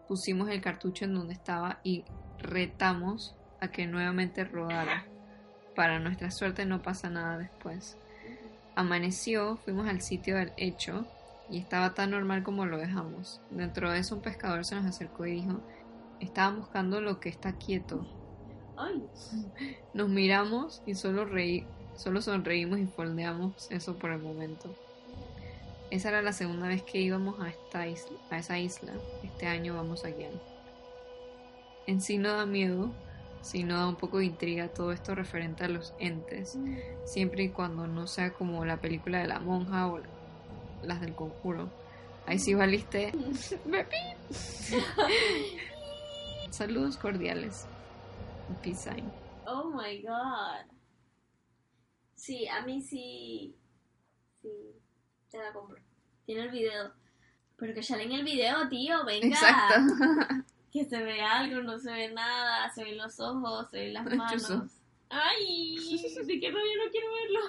pusimos 0.08 0.48
el 0.48 0.62
cartucho 0.62 1.04
en 1.04 1.14
donde 1.14 1.34
estaba 1.34 1.80
y 1.84 2.04
retamos 2.38 3.36
a 3.60 3.68
que 3.68 3.86
nuevamente 3.86 4.44
rodara. 4.44 5.04
Para 5.76 5.98
nuestra 5.98 6.30
suerte 6.30 6.64
no 6.64 6.80
pasa 6.82 7.10
nada 7.10 7.38
después. 7.38 7.98
Amaneció, 8.74 9.56
fuimos 9.58 9.86
al 9.88 10.00
sitio 10.00 10.36
del 10.36 10.52
hecho 10.56 11.06
y 11.50 11.58
estaba 11.58 11.94
tan 11.94 12.10
normal 12.10 12.42
como 12.42 12.66
lo 12.66 12.78
dejamos. 12.78 13.40
Dentro 13.50 13.90
de 13.90 13.98
eso 13.98 14.16
un 14.16 14.22
pescador 14.22 14.64
se 14.64 14.74
nos 14.74 14.86
acercó 14.86 15.26
y 15.26 15.32
dijo, 15.32 15.60
estaban 16.20 16.58
buscando 16.58 17.00
lo 17.00 17.20
que 17.20 17.28
está 17.28 17.52
quieto. 17.54 18.06
Ay. 18.76 19.04
Nos 19.94 20.08
miramos 20.08 20.82
y 20.86 20.94
solo 20.94 21.24
reí, 21.24 21.66
solo 21.96 22.22
sonreímos 22.22 22.78
y 22.78 22.86
foldeamos 22.86 23.70
eso 23.70 23.96
por 23.96 24.10
el 24.12 24.20
momento. 24.20 24.74
Esa 25.90 26.10
era 26.10 26.22
la 26.22 26.32
segunda 26.32 26.68
vez 26.68 26.82
que 26.82 27.00
íbamos 27.00 27.40
a 27.40 27.48
esta 27.48 27.88
isla, 27.88 28.18
a 28.30 28.38
esa 28.38 28.58
isla. 28.58 28.92
Este 29.22 29.46
año 29.46 29.74
vamos 29.74 30.04
allá. 30.04 30.28
En 31.86 32.02
sí 32.02 32.18
no 32.18 32.34
da 32.34 32.44
miedo, 32.44 32.92
sino 33.40 33.78
da 33.78 33.88
un 33.88 33.96
poco 33.96 34.18
de 34.18 34.26
intriga 34.26 34.68
todo 34.68 34.92
esto 34.92 35.14
referente 35.14 35.64
a 35.64 35.68
los 35.68 35.94
entes, 35.98 36.58
siempre 37.04 37.44
y 37.44 37.48
cuando 37.48 37.86
no 37.86 38.06
sea 38.06 38.34
como 38.34 38.64
la 38.66 38.76
película 38.76 39.20
de 39.20 39.28
la 39.28 39.40
monja 39.40 39.86
o 39.86 39.98
las 40.82 41.00
del 41.00 41.14
conjuro. 41.14 41.70
Ahí 42.26 42.38
sí 42.38 42.54
valiste. 42.54 43.12
Saludos 46.50 46.96
cordiales. 46.96 47.66
Peace 48.62 48.90
sign. 48.90 49.10
Oh 49.46 49.70
my 49.70 50.02
god. 50.02 50.66
Sí, 52.14 52.46
a 52.48 52.62
mí 52.62 52.82
sí. 52.82 53.54
Sí, 54.42 54.48
te 55.30 55.38
la 55.38 55.52
compro. 55.52 55.80
Tiene 56.26 56.42
el 56.42 56.50
video. 56.50 56.92
Pero 57.56 57.74
que 57.74 57.82
sale 57.82 58.04
en 58.04 58.12
el 58.12 58.24
video, 58.24 58.68
tío, 58.68 59.04
venga. 59.04 59.26
Exacto. 59.26 60.44
Que 60.70 60.84
se 60.84 61.02
ve 61.02 61.22
algo, 61.22 61.62
no 61.62 61.78
se 61.78 61.90
ve 61.90 62.12
nada, 62.12 62.70
se 62.74 62.84
ven 62.84 62.98
los 62.98 63.18
ojos, 63.20 63.70
se 63.70 63.78
ven 63.78 63.94
las 63.94 64.04
manos. 64.04 64.32
chuzo. 64.32 64.66
Ay, 65.08 65.76
de 66.26 66.40
que 66.40 66.52
no, 66.52 66.58
yo 66.58 66.84
no 66.84 66.90
quiero 66.90 67.06
verlo. 67.10 67.40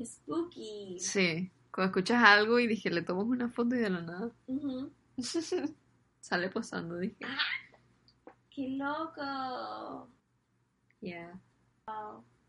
Qué 0.00 0.06
spooky. 0.06 0.96
Sí, 0.98 1.50
cuando 1.70 1.90
escuchas 1.90 2.24
algo 2.24 2.58
y 2.58 2.66
dije, 2.66 2.88
le 2.88 3.02
tomas 3.02 3.26
una 3.26 3.50
foto 3.50 3.74
y 3.76 3.80
de 3.80 3.90
la 3.90 4.00
nada 4.00 4.30
sale 6.20 6.48
posando, 6.48 6.96
dije. 6.96 7.18
Qué 8.48 8.70
loco. 8.78 10.08
Yeah. 11.02 11.38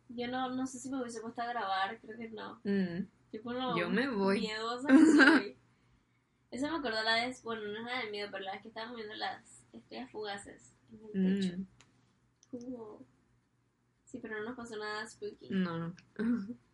Yo 0.08 0.28
no, 0.30 0.56
no 0.56 0.66
sé 0.66 0.80
si 0.80 0.90
me 0.90 1.02
hubiese 1.02 1.20
puesto 1.20 1.42
a 1.42 1.48
grabar, 1.48 2.00
creo 2.00 2.18
que 2.18 2.30
no. 2.30 2.62
Mm, 2.64 3.06
Yo, 3.34 3.78
Yo 3.78 3.90
me 3.90 4.08
voy. 4.08 4.40
Miedosa 4.40 4.88
que 4.88 5.06
soy. 5.06 5.58
Eso 6.52 6.72
me 6.72 6.78
acordó 6.78 7.04
la 7.04 7.26
vez, 7.26 7.44
bueno, 7.44 7.64
no 7.64 7.80
es 7.80 7.84
nada 7.84 8.00
del 8.00 8.12
miedo, 8.12 8.30
pero 8.32 8.46
la 8.46 8.54
vez 8.54 8.62
que 8.62 8.70
estábamos 8.70 8.96
viendo 8.96 9.16
las 9.16 9.66
estrellas 9.74 10.10
fugaces 10.10 10.74
en 10.90 11.22
el 11.22 11.40
techo. 11.42 11.58
mm, 11.58 11.66
Sí, 14.06 14.20
pero 14.22 14.40
no 14.40 14.46
nos 14.46 14.56
pasó 14.56 14.78
nada 14.78 15.06
spooky. 15.06 15.50
No, 15.50 15.78
no. 15.78 15.96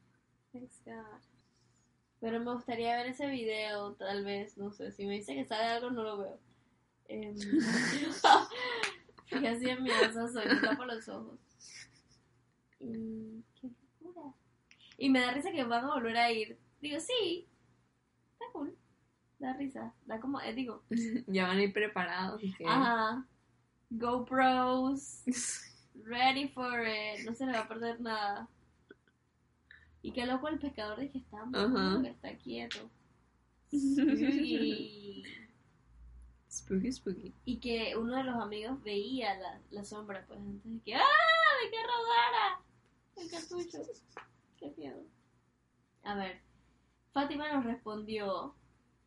Thanks 0.51 0.81
God. 0.85 1.21
Pero 2.19 2.39
me 2.39 2.51
gustaría 2.53 2.95
ver 2.97 3.07
ese 3.07 3.27
video, 3.27 3.93
tal 3.93 4.23
vez, 4.25 4.57
no 4.57 4.71
sé. 4.71 4.91
Si 4.91 5.05
me 5.05 5.13
dice 5.15 5.35
que 5.35 5.45
sale 5.45 5.65
algo, 5.65 5.91
no 5.91 6.03
lo 6.03 6.17
veo. 6.17 6.39
Em, 7.09 7.35
Fíjate 9.27 9.47
así 9.49 9.65
de 9.65 9.75
miedosa 9.79 10.27
soy, 10.29 10.45
me 10.47 10.55
tapo 10.61 10.85
los 10.85 11.07
ojos. 11.09 11.39
Y 12.79 13.43
qué 13.59 13.69
locura. 14.01 14.33
Y 14.97 15.09
me 15.09 15.19
da 15.19 15.31
risa 15.31 15.51
que 15.51 15.63
van 15.63 15.85
a 15.85 15.93
volver 15.93 16.17
a 16.17 16.31
ir. 16.31 16.57
Digo, 16.81 16.99
sí, 16.99 17.47
está 18.33 18.45
cool. 18.53 18.75
Da 19.39 19.53
risa. 19.53 19.93
Da 20.05 20.19
como, 20.19 20.41
eh, 20.41 20.53
digo, 20.53 20.83
Ya 21.27 21.47
van 21.47 21.57
a 21.57 21.63
ir 21.63 21.73
preparados. 21.73 22.41
y 22.43 22.53
que- 22.53 22.65
ajá. 22.65 23.25
GoPros. 23.89 25.21
Ready 26.03 26.47
for 26.49 26.81
it. 26.85 27.25
No 27.25 27.33
se 27.35 27.45
le 27.45 27.51
va 27.53 27.59
a 27.59 27.67
perder 27.67 27.99
nada. 28.01 28.47
Y 30.07 30.13
qué 30.13 30.25
loco 30.25 30.47
el 30.47 30.57
pescador 30.57 30.97
de 30.97 31.11
que 31.11 31.17
está, 31.17 31.43
uh 31.43 32.01
que 32.01 32.07
está 32.07 32.33
quieto. 32.37 32.89
Y... 33.71 35.21
Spooky, 36.49 36.93
spooky. 36.93 37.33
Y 37.43 37.59
que 37.59 37.93
uno 37.97 38.15
de 38.15 38.23
los 38.23 38.35
amigos 38.35 38.81
veía 38.83 39.37
la, 39.37 39.59
la 39.69 39.83
sombra, 39.83 40.23
pues 40.25 40.39
antes 40.39 40.63
de 40.63 40.79
que 40.79 40.95
¡Ah! 40.95 41.01
¡De 41.61 41.69
que 41.69 41.77
rodara! 41.83 42.61
El 43.17 43.29
cartucho. 43.29 43.79
¡Qué 44.57 44.73
miedo! 44.77 45.03
A 46.03 46.15
ver, 46.15 46.39
Fátima 47.11 47.51
nos 47.51 47.65
respondió. 47.65 48.55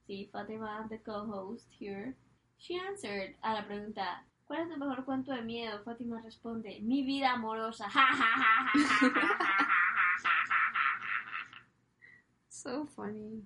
Sí, 0.06 0.28
Fátima, 0.30 0.86
the 0.90 1.00
co-host 1.00 1.66
here. 1.80 2.14
She 2.58 2.78
answered 2.78 3.36
a 3.40 3.54
la 3.54 3.66
pregunta: 3.66 4.26
¿Cuál 4.44 4.64
es 4.64 4.68
tu 4.68 4.76
mejor 4.76 5.06
cuento 5.06 5.32
de 5.32 5.40
miedo? 5.40 5.82
Fátima 5.82 6.20
responde: 6.20 6.78
Mi 6.82 7.04
vida 7.04 7.32
amorosa. 7.32 7.88
¡Ja, 7.90 8.06
ja, 8.06 8.14
ja, 8.14 8.70
ja, 8.74 8.88
ja, 9.00 9.10
ja, 9.14 9.38
ja. 9.48 9.79
So 12.62 12.86
funny. 12.94 13.40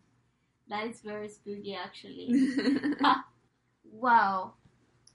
That 0.66 0.88
is 0.88 1.00
very 1.00 1.28
spooky 1.28 1.76
actually. 1.76 2.50
Wow. 3.84 4.54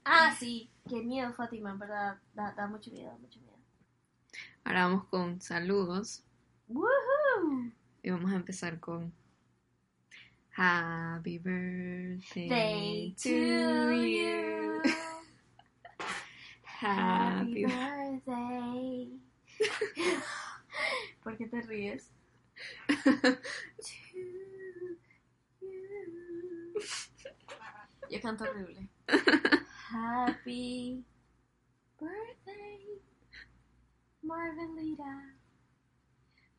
Ah, 0.06 0.34
sí. 0.40 0.70
Qué 0.88 1.02
miedo, 1.02 1.34
Fátima, 1.34 1.70
en 1.70 1.78
verdad. 1.78 2.18
Da, 2.34 2.54
da 2.56 2.66
mucho 2.66 2.90
miedo, 2.90 3.12
mucho 3.20 3.38
miedo. 3.40 3.58
Ahora 4.64 4.86
vamos 4.86 5.04
con 5.08 5.38
saludos. 5.42 6.24
Woohoo! 6.66 7.72
Y 8.02 8.10
vamos 8.10 8.32
a 8.32 8.36
empezar 8.36 8.80
con 8.80 9.12
Happy 10.56 11.38
birthday 11.38 12.48
Day 12.48 13.14
to 13.22 13.28
you. 13.28 14.82
Happy 16.80 17.66
birthday. 17.66 19.20
¿Por 21.22 21.36
qué 21.36 21.46
te 21.46 21.60
ríes? 21.60 22.10
Yo 28.10 28.20
canto 28.20 28.44
horrible. 28.44 28.88
Happy 29.92 31.04
birthday, 31.98 33.00
Marvelita. 34.26 35.36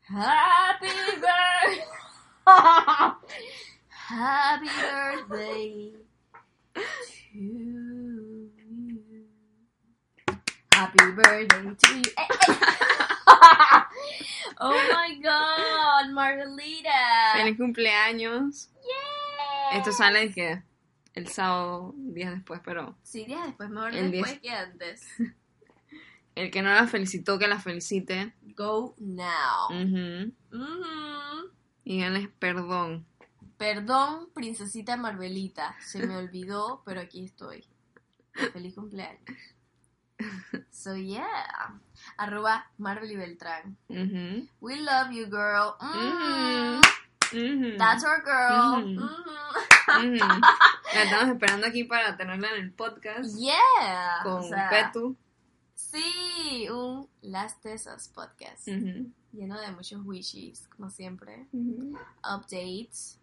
Happy 0.02 0.88
birthday. 1.20 1.84
Happy 3.90 4.70
birthday 4.82 5.94
to 6.74 7.38
you. 7.38 8.50
Happy 10.72 11.12
birthday 11.12 11.46
to 11.46 11.98
you. 11.98 12.04
Eh, 12.18 12.28
eh. 12.48 12.91
oh 14.60 14.74
my 14.74 15.22
god, 15.22 16.12
Marvelita. 16.14 17.34
Feliz 17.36 17.58
cumpleaños. 17.58 18.70
Yeah. 18.74 19.78
Esto 19.78 19.92
sale 19.92 20.32
que 20.34 20.62
el 21.14 21.28
sábado, 21.28 21.94
días 21.98 22.34
después, 22.34 22.62
pero 22.64 22.96
Sí, 23.04 23.26
días 23.26 23.46
después, 23.46 23.70
mejor 23.70 23.96
El 23.96 24.12
después 24.12 24.42
diez. 24.42 24.42
que 24.42 24.50
antes. 24.58 25.08
el 26.36 26.52
que 26.52 26.62
no 26.62 26.74
la 26.74 26.88
felicitó, 26.88 27.38
que 27.40 27.48
la 27.48 27.60
felicite. 27.60 28.34
Go 28.56 28.96
now. 29.00 29.68
Ujú. 29.70 30.34
Mhm. 30.52 31.52
Díganles 31.86 32.30
perdón. 32.40 33.06
Perdón, 33.58 34.30
princesita 34.34 34.98
Marvelita. 34.98 35.76
Se 35.82 36.06
me 36.06 36.16
olvidó, 36.18 36.82
pero 36.86 37.02
aquí 37.02 37.26
estoy. 37.26 37.66
Feliz 38.54 38.76
cumpleaños. 38.76 39.22
So 40.72 40.96
yeah. 40.96 41.28
Arroba 42.18 42.66
Marvel 42.78 43.12
y 43.12 43.16
Beltrán. 43.16 43.78
We 44.60 44.80
love 44.82 45.12
you, 45.12 45.28
girl. 45.28 45.76
Mm. 45.80 46.82
That's 47.78 48.04
our 48.04 48.22
girl. 48.24 48.84
Ujú. 48.84 50.20
La 50.94 51.04
estamos 51.04 51.30
esperando 51.30 51.68
aquí 51.68 51.84
para 51.84 52.16
tenerla 52.18 52.50
en 52.56 52.64
el 52.64 52.72
podcast 52.74 53.36
Yeah. 53.38 54.22
con 54.24 54.44
O 54.44 54.44
sea, 54.44 54.70
Petu. 54.70 55.16
Sí, 55.76 56.68
un 56.70 57.10
Las 57.22 57.60
Tesas 57.62 58.10
podcast. 58.10 58.68
Lleno 58.68 59.60
de 59.60 59.72
muchos 59.72 60.02
wishes, 60.06 60.68
como 60.76 60.90
siempre. 60.90 61.48
Updates. 62.24 63.20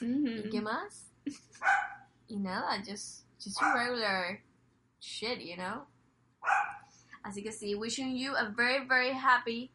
¿Y 0.00 0.50
qué 0.50 0.60
más? 0.60 1.10
y 2.28 2.38
nada, 2.38 2.78
just, 2.78 3.26
just 3.42 3.60
regular 3.60 4.40
shit, 5.00 5.40
you 5.40 5.56
know? 5.56 5.86
Así 7.22 7.42
que 7.42 7.52
sí, 7.52 7.74
wishing 7.74 8.16
you 8.16 8.34
a 8.36 8.44
very, 8.56 8.86
very 8.86 9.12
happy 9.12 9.70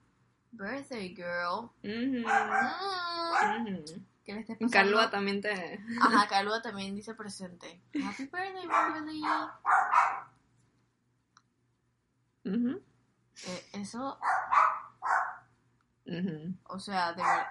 birthday, 0.51 1.13
girl. 1.13 1.71
Ujú. 1.83 2.25
Mm. 2.25 3.67
Ujú. 3.67 4.01
Que 4.25 4.33
le 4.33 4.39
estés 4.41 4.57
Y 4.59 4.65
pasando. 4.65 4.71
Calúa 4.71 5.09
también 5.11 5.41
te... 5.41 5.79
Ajá, 6.01 6.27
Calúa 6.27 6.61
también 6.61 6.95
dice 6.95 7.13
presente. 7.13 7.81
Happy 8.03 8.25
birthday, 8.25 8.65
Marley. 8.65 9.21
Ujú. 12.45 12.81
Eh, 13.47 13.65
eso, 13.73 14.17
Ujú. 16.05 16.55
o 16.63 16.79
sea, 16.79 17.13
de 17.13 17.21
verdad. 17.23 17.47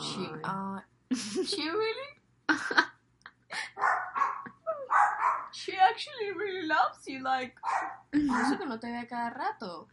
She, 0.00 0.20
uh, 0.44 0.80
she 1.46 1.70
really? 1.70 2.20
she 5.60 5.76
actually 5.76 6.32
really 6.32 6.66
loves 6.66 7.06
you, 7.06 7.22
like. 7.22 7.54
Eso 8.12 8.58
que 8.58 8.66
no 8.66 8.80
te 8.80 8.90
ve 8.90 9.06
cada 9.06 9.30
rato. 9.30 9.86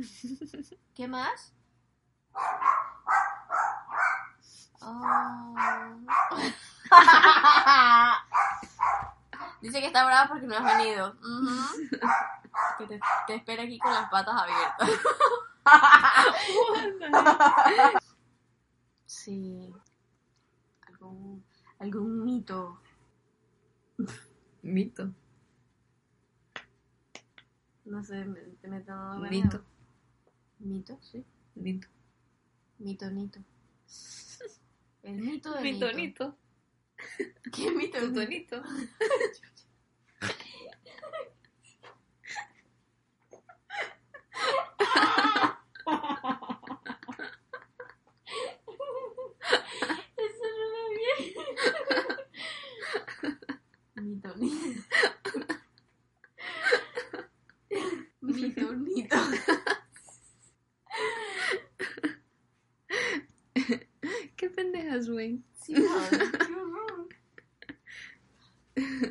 ¿Qué 0.95 1.08
más? 1.08 1.53
Oh. 4.82 5.53
Dice 9.62 9.80
que 9.82 9.88
está 9.88 10.06
brava 10.06 10.30
porque 10.30 10.47
no 10.47 10.56
has 10.56 10.63
venido. 10.77 11.17
Ujú. 11.19 11.89
Que 12.77 12.88
te, 12.88 12.97
te 13.27 13.36
espera 13.36 13.63
aquí 13.63 13.77
con 13.80 13.91
las 13.91 14.10
patas 14.10 14.41
abiertas. 14.41 14.89
Sí. 19.06 19.75
Algún, 20.88 21.43
algún 21.80 22.23
mito. 22.23 22.80
Mito. 24.62 25.12
No 27.88 28.04
sé, 28.04 28.26
me, 28.26 28.39
te 28.62 28.67
me 28.67 28.82
dando 28.82 29.21
ganas. 29.21 29.32
Mito. 29.32 29.63
Mito, 30.60 31.00
sí. 31.02 31.23
Mito. 31.56 31.88
Mitonito. 32.80 33.39
El 35.04 35.21
mito 35.21 35.54
de 35.54 35.62
Mito, 35.62 35.86
Nito. 35.93 35.97
nito. 35.97 36.38
¿Qué 37.54 37.71
mito? 37.71 38.00
Tu 38.00 38.13
tonito. 38.17 38.62
Eso 50.17 50.45
no 50.58 50.65
lo 50.73 50.89
vi. 50.89 51.34
Mitonito. 53.95 54.83
Mitonito. 58.21 59.15
Qué 64.35 64.50
pendejas, 64.50 65.10
güey. 65.10 65.42
Sí, 65.56 65.73
madre, 65.73 66.31
qué 66.46 66.54
horror. 66.54 67.08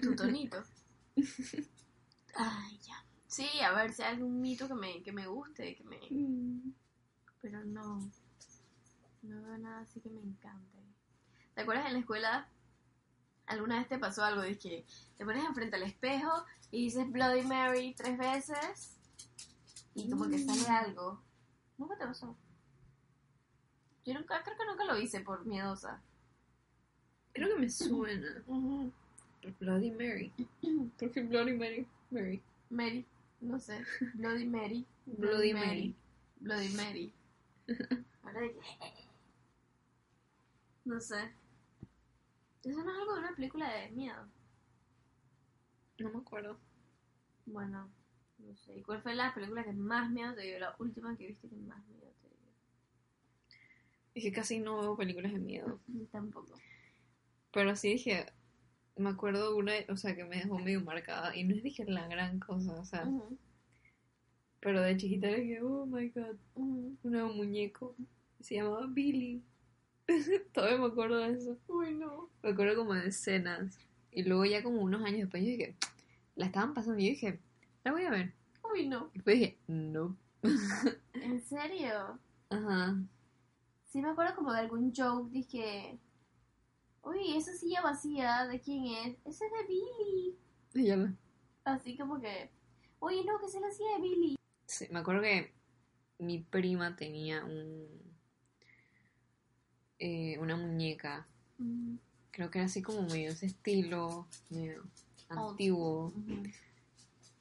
Tu 0.03 0.16
tonito. 0.16 0.62
Ay, 2.35 2.79
ya. 2.83 3.05
Sí, 3.27 3.49
a 3.61 3.72
ver 3.72 3.93
si 3.93 4.03
hay 4.03 4.14
algún 4.14 4.41
mito 4.41 4.68
que 4.68 4.74
me, 4.74 5.03
que 5.03 5.12
me 5.12 5.27
guste, 5.27 5.74
que 5.74 5.85
me... 5.85 5.99
Pero 7.43 7.64
no. 7.64 8.11
No 9.22 9.43
veo 9.43 9.59
nada 9.59 9.85
así 9.97 10.01
que 10.01 10.11
me 10.11 10.20
encante. 10.20 10.78
¿Te 11.55 11.62
acuerdas 11.62 11.86
en 11.86 11.94
la 11.94 11.99
escuela? 12.01 12.49
¿Alguna 13.47 13.78
vez 13.78 13.88
te 13.88 13.99
pasó 13.99 14.24
algo? 14.24 14.42
de 14.42 14.59
que 14.59 14.84
te 15.16 15.24
pones 15.24 15.44
enfrente 15.44 15.76
al 15.76 15.84
espejo 15.84 16.44
y 16.70 16.84
dices 16.84 17.11
Bloody 17.11 17.42
Mary 17.42 17.94
tres 17.97 18.18
veces 18.18 18.97
y 19.94 20.11
como 20.11 20.28
que 20.28 20.38
sale 20.38 20.68
algo. 20.68 21.22
¿Nunca 21.78 21.97
te 21.97 22.07
pasó? 22.07 22.36
Yo 24.05 24.14
nunca, 24.14 24.42
creo 24.42 24.57
que 24.57 24.66
nunca 24.66 24.84
lo 24.84 24.99
hice 24.99 25.20
por 25.20 25.47
miedosa. 25.47 26.01
Creo 27.32 27.49
que 27.55 27.61
me 27.61 27.70
suena. 27.70 28.42
Bloody 29.61 29.90
Mary. 29.92 30.32
¿Por 30.99 31.11
qué 31.12 31.22
Bloody 31.22 31.53
Mary? 31.53 31.86
Mary. 32.11 32.42
Mary, 32.68 33.07
no 33.40 33.59
sé. 33.61 33.84
Bloody 34.14 34.44
Mary. 34.47 34.84
Bloody 35.07 35.55
Mary. 35.55 35.94
Bloody 36.40 36.68
Mary. 36.70 37.12
Ahora 38.22 38.40
de 38.40 38.53
que- 38.53 39.05
No 40.87 41.01
sé. 41.01 41.16
Eso 42.62 42.82
no 42.82 42.93
es 42.93 42.99
algo 42.99 43.14
de 43.14 43.18
una 43.18 43.34
película 43.34 43.72
de 43.72 43.91
miedo. 43.91 44.24
No 45.99 46.11
me 46.11 46.18
acuerdo. 46.18 46.59
Bueno, 47.45 47.91
no 48.39 48.57
sé. 48.57 48.78
¿Y 48.78 48.82
cuál 48.82 49.03
fue 49.03 49.16
la 49.16 49.34
película 49.34 49.64
que 49.64 49.72
más 49.72 50.09
miedo 50.11 50.32
te 50.34 50.43
dio? 50.43 50.61
La 50.61 50.76
última 50.78 51.16
que 51.16 51.26
viste 51.26 51.49
que 51.49 51.57
más 51.57 51.84
miedo 51.89 52.12
te 52.22 52.28
dio. 52.28 52.53
Es 54.14 54.22
que 54.22 54.32
casi 54.32 54.61
no 54.61 54.80
veo 54.80 54.97
películas 54.97 55.32
de 55.32 55.41
miedo. 55.41 55.80
Tampoco. 56.12 56.55
Pero 57.53 57.74
sí 57.74 57.89
dije, 57.95 58.26
me 58.95 59.11
acuerdo 59.11 59.51
de 59.51 59.59
una, 59.59 59.72
o 59.89 59.97
sea, 59.97 60.14
que 60.14 60.24
me 60.24 60.37
dejó 60.37 60.57
medio 60.61 60.82
marcada. 60.82 61.34
Y 61.34 61.43
no 61.43 61.57
es 61.57 61.64
dije 61.64 61.84
la 61.84 62.07
gran 62.07 62.39
cosa, 62.39 62.78
o 62.78 62.84
sea. 62.84 63.11
Pero 64.61 64.82
de 64.82 64.97
chiquita 64.97 65.26
dije, 65.26 65.61
oh 65.62 65.84
my 65.84 66.11
god, 66.11 66.37
un 66.55 66.97
muñeco. 67.03 67.97
Se 68.39 68.55
llamaba 68.55 68.87
Billy. 68.87 69.43
Todavía 70.52 70.78
me 70.78 70.86
acuerdo 70.86 71.18
de 71.18 71.32
eso. 71.32 71.59
Uy, 71.68 71.94
no. 71.94 72.30
Me 72.42 72.50
acuerdo 72.50 72.76
como 72.76 72.94
de 72.94 73.09
escenas. 73.09 73.78
Y 74.11 74.22
luego 74.22 74.44
ya 74.44 74.62
como 74.62 74.80
unos 74.80 75.02
años 75.04 75.22
después 75.22 75.42
yo 75.42 75.50
dije, 75.50 75.76
la 76.36 76.46
estaban 76.46 76.74
pasando. 76.74 76.98
Y 76.98 77.07
yo 77.07 77.11
dije, 77.11 77.40
la 77.84 77.92
voy 77.92 78.04
a 78.04 78.11
ver. 78.11 78.32
Uy, 78.72 78.88
no. 78.88 79.11
Y 79.12 79.18
después 79.18 79.38
dije, 79.38 79.59
no. 79.66 80.16
¿En 81.14 81.40
serio? 81.42 82.18
Ajá. 82.50 82.96
Sí 83.84 84.00
me 84.00 84.11
acuerdo 84.11 84.34
como 84.36 84.52
de 84.52 84.61
algún 84.61 84.92
joke, 84.94 85.30
dije... 85.30 85.98
Uy, 87.02 87.36
esa 87.36 87.52
silla 87.52 87.82
vacía, 87.82 88.46
¿de 88.46 88.61
quién 88.61 88.86
es? 88.86 89.16
Esa 89.24 89.46
es 89.46 89.52
de 89.52 89.66
Billy. 89.68 90.38
Y 90.74 90.84
ya 90.86 90.96
no. 90.96 91.16
Así 91.64 91.96
como 91.96 92.20
que... 92.20 92.50
Oye, 92.98 93.24
no, 93.24 93.38
que 93.38 93.46
es 93.46 93.54
la 93.54 93.70
silla 93.70 93.94
de 93.96 94.02
Billy. 94.02 94.36
Sí, 94.66 94.86
me 94.90 94.98
acuerdo 94.98 95.22
que 95.22 95.52
mi 96.18 96.38
prima 96.38 96.96
tenía 96.96 97.44
un 97.44 98.05
eh, 100.07 100.38
una 100.38 100.57
muñeca. 100.57 101.26
Mm, 101.59 101.96
Creo 102.30 102.50
que 102.50 102.59
era 102.59 102.66
así 102.66 102.82
como 102.82 103.02
medio 103.02 103.30
ese 103.30 103.46
estilo, 103.46 104.26
medio 104.50 104.82
antiguo. 105.30 106.09
ujú, 106.14 106.42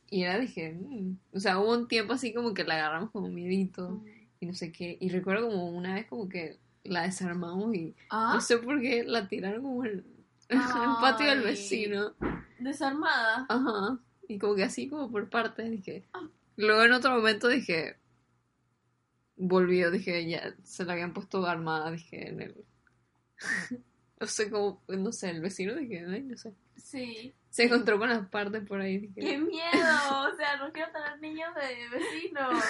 Y 0.09 0.24
era, 0.24 0.39
dije, 0.39 0.72
mm. 0.74 1.18
o 1.34 1.39
sea, 1.39 1.59
hubo 1.59 1.74
un 1.74 1.88
tiempo 1.88 2.13
así 2.13 2.34
como 2.34 2.53
que 2.53 2.63
la 2.63 2.76
agarramos 2.76 3.11
como 3.11 3.28
miedito 3.30 4.01
y 4.39 4.45
no 4.45 4.53
sé 4.53 4.72
qué. 4.72 4.97
Y 4.99 5.09
recuerdo 5.09 5.47
como 5.49 5.70
una 5.70 5.93
vez 5.95 6.05
como 6.07 6.30
que 6.30 6.57
la 6.84 7.03
desarmamos 7.03 7.76
y 7.76 7.93
Ah, 8.09 8.32
no 8.36 8.41
sé 8.41 8.57
por 8.57 8.80
qué 8.82 9.03
la 9.03 9.28
tiraron 9.28 9.61
como 9.63 9.84
en 9.86 10.05
el 10.49 10.59
patio 11.01 11.28
del 11.28 11.41
vecino. 11.41 12.13
desarmada. 12.59 13.45
Ajá. 13.49 13.99
Y 14.28 14.39
como 14.39 14.55
que 14.55 14.63
así 14.63 14.88
como 14.89 15.11
por 15.11 15.30
partes 15.30 15.70
dije. 15.70 16.05
Ah. 16.13 16.28
Luego 16.57 16.84
en 16.84 16.93
otro 16.93 17.11
momento 17.11 17.47
dije. 17.49 17.97
Volvió, 19.38 19.92
dije, 19.92 20.28
ya 20.30 20.56
se 20.64 20.86
la 20.86 20.94
habían 20.94 21.14
puesto 21.14 21.46
armada, 21.46 21.92
dije, 21.92 22.30
en 22.30 22.42
el. 22.42 22.66
no 24.20 24.28
sé 24.28 24.50
cómo, 24.50 24.82
no 24.88 25.12
sé, 25.12 25.30
el 25.30 25.42
vecino 25.42 25.76
dije, 25.76 26.06
ay, 26.08 26.24
no 26.24 26.38
sé. 26.38 26.54
Sí. 26.78 27.34
Se 27.50 27.64
encontró 27.64 27.98
con 27.98 28.10
las 28.10 28.28
partes 28.28 28.66
por 28.66 28.82
ahí, 28.82 29.10
¡Qué 29.14 29.22
dije. 29.22 29.38
miedo! 29.38 29.62
O 30.34 30.36
sea, 30.38 30.58
no 30.58 30.72
quiero 30.74 30.92
tener 30.92 31.20
niños 31.22 31.50
de 31.56 31.98
vecinos. 31.98 32.64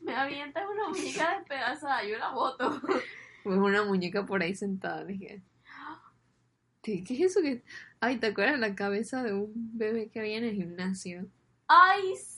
Me 0.00 0.14
avientas 0.14 0.64
una 0.70 0.88
muñeca 0.88 1.38
despedazada, 1.38 2.04
yo 2.04 2.18
la 2.18 2.30
boto. 2.30 2.80
Pues 3.42 3.56
una 3.58 3.84
muñeca 3.84 4.24
por 4.26 4.42
ahí 4.42 4.54
sentada, 4.54 5.04
dije. 5.04 5.42
¿Qué 6.82 7.02
qué 7.02 7.14
es 7.14 7.20
eso 7.32 7.42
que.? 7.42 7.62
Ay, 8.00 8.18
¿te 8.18 8.28
acuerdas 8.28 8.58
la 8.60 8.74
cabeza 8.74 9.22
de 9.22 9.32
un 9.32 9.52
bebé 9.76 10.08
que 10.08 10.20
había 10.20 10.36
en 10.38 10.44
el 10.44 10.54
gimnasio? 10.54 11.26
¡Ay, 11.66 12.14
sí! 12.16 12.37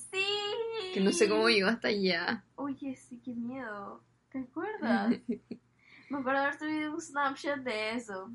Que 0.92 1.00
no 1.00 1.12
sé 1.12 1.28
cómo 1.28 1.48
llegó 1.48 1.68
hasta 1.68 1.88
allá. 1.88 2.44
Oye, 2.56 2.96
sí, 2.96 3.20
qué 3.24 3.32
miedo. 3.34 4.02
¿Te 4.30 4.38
acuerdas? 4.40 5.10
Me 6.10 6.18
acuerdo 6.18 6.40
haber 6.40 6.58
subido 6.58 6.94
un 6.94 7.00
snapshot 7.00 7.60
de 7.60 7.94
eso. 7.94 8.30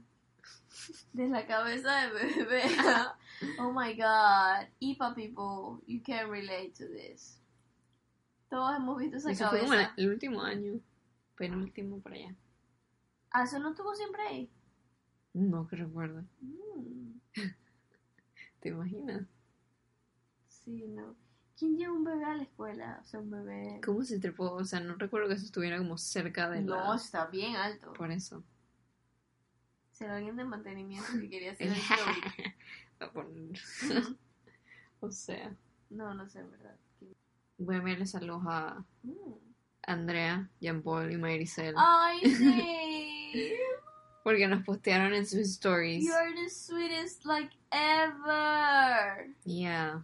De 1.13 1.27
la 1.27 1.45
cabeza 1.45 2.07
de 2.07 2.13
bebé. 2.13 2.63
oh 3.59 3.71
my 3.73 3.93
god. 3.95 4.67
IPA 4.79 5.13
people, 5.15 5.81
you 5.87 6.01
can 6.01 6.29
relate 6.29 6.71
to 6.77 6.85
this. 6.87 7.41
Todos 8.49 8.75
hemos 8.77 8.97
visto 8.97 9.17
esa 9.17 9.31
Eso 9.31 9.49
fue 9.49 9.59
como 9.59 9.71
cabeza. 9.71 9.93
el 9.97 10.05
el 10.05 10.11
último 10.11 10.41
año. 10.41 10.79
Penúltimo 11.37 11.99
por 11.99 12.13
allá. 12.13 12.33
Ah, 13.31 13.43
eso 13.43 13.59
no 13.59 13.71
estuvo 13.71 13.93
siempre 13.95 14.21
ahí. 14.21 14.49
No 15.33 15.67
que 15.67 15.75
recuerdo. 15.75 16.23
Mm, 16.39 17.19
¿Te 18.61 18.69
imaginas? 18.69 19.23
sí, 20.47 20.87
no. 20.87 21.15
¿Quién 21.57 21.77
lleva 21.77 21.93
un 21.93 22.03
bebé 22.03 22.25
a 22.25 22.35
la 22.35 22.43
escuela? 22.43 22.99
O 23.01 23.05
sea, 23.05 23.19
un 23.19 23.31
bebé. 23.31 23.79
¿Cómo 23.83 24.03
se 24.03 24.19
trepó? 24.19 24.51
O 24.51 24.65
sea, 24.65 24.79
no 24.81 24.95
recuerdo 24.95 25.27
que 25.29 25.35
eso 25.35 25.45
estuviera 25.45 25.77
como 25.77 25.97
cerca 25.97 26.49
de 26.49 26.61
la... 26.61 26.75
No, 26.85 26.93
está 26.95 27.27
bien 27.27 27.55
alto. 27.55 27.93
Por 27.93 28.11
eso. 28.11 28.43
Será 29.91 30.17
alguien 30.17 30.35
de 30.35 30.43
mantenimiento 30.43 31.07
que 31.19 31.29
quería 31.29 31.51
hacer 31.53 31.69
el 31.69 31.75
o 34.99 35.11
sea, 35.11 35.55
No, 35.89 36.13
no 36.13 36.27
sé, 36.27 36.39
en 36.39 36.51
verdad. 36.51 36.75
voy 37.57 37.75
a 37.75 37.77
enviarle 37.79 38.05
saludos 38.05 38.43
a 38.47 38.83
Mm. 39.03 39.33
Andrea, 39.87 40.49
Jean 40.59 40.81
Paul 40.81 41.11
y 41.11 41.17
Maricel. 41.17 41.75
Ay, 41.77 42.19
sí. 42.35 43.53
Porque 44.23 44.47
nos 44.47 44.63
postearon 44.65 45.13
en 45.13 45.25
sus 45.27 45.41
stories. 45.41 46.03
You're 46.03 46.33
the 46.33 46.49
sweetest 46.49 47.23
like 47.25 47.55
ever. 47.71 49.27
Yeah. 49.45 50.03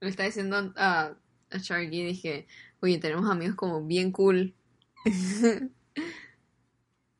Le 0.00 0.08
estaba 0.08 0.26
diciendo 0.26 0.72
a, 0.76 1.14
a 1.50 1.58
Sharky, 1.58 2.04
dije, 2.04 2.46
oye, 2.80 2.98
tenemos 2.98 3.28
amigos 3.30 3.54
como 3.56 3.84
bien 3.84 4.12
cool. 4.12 4.54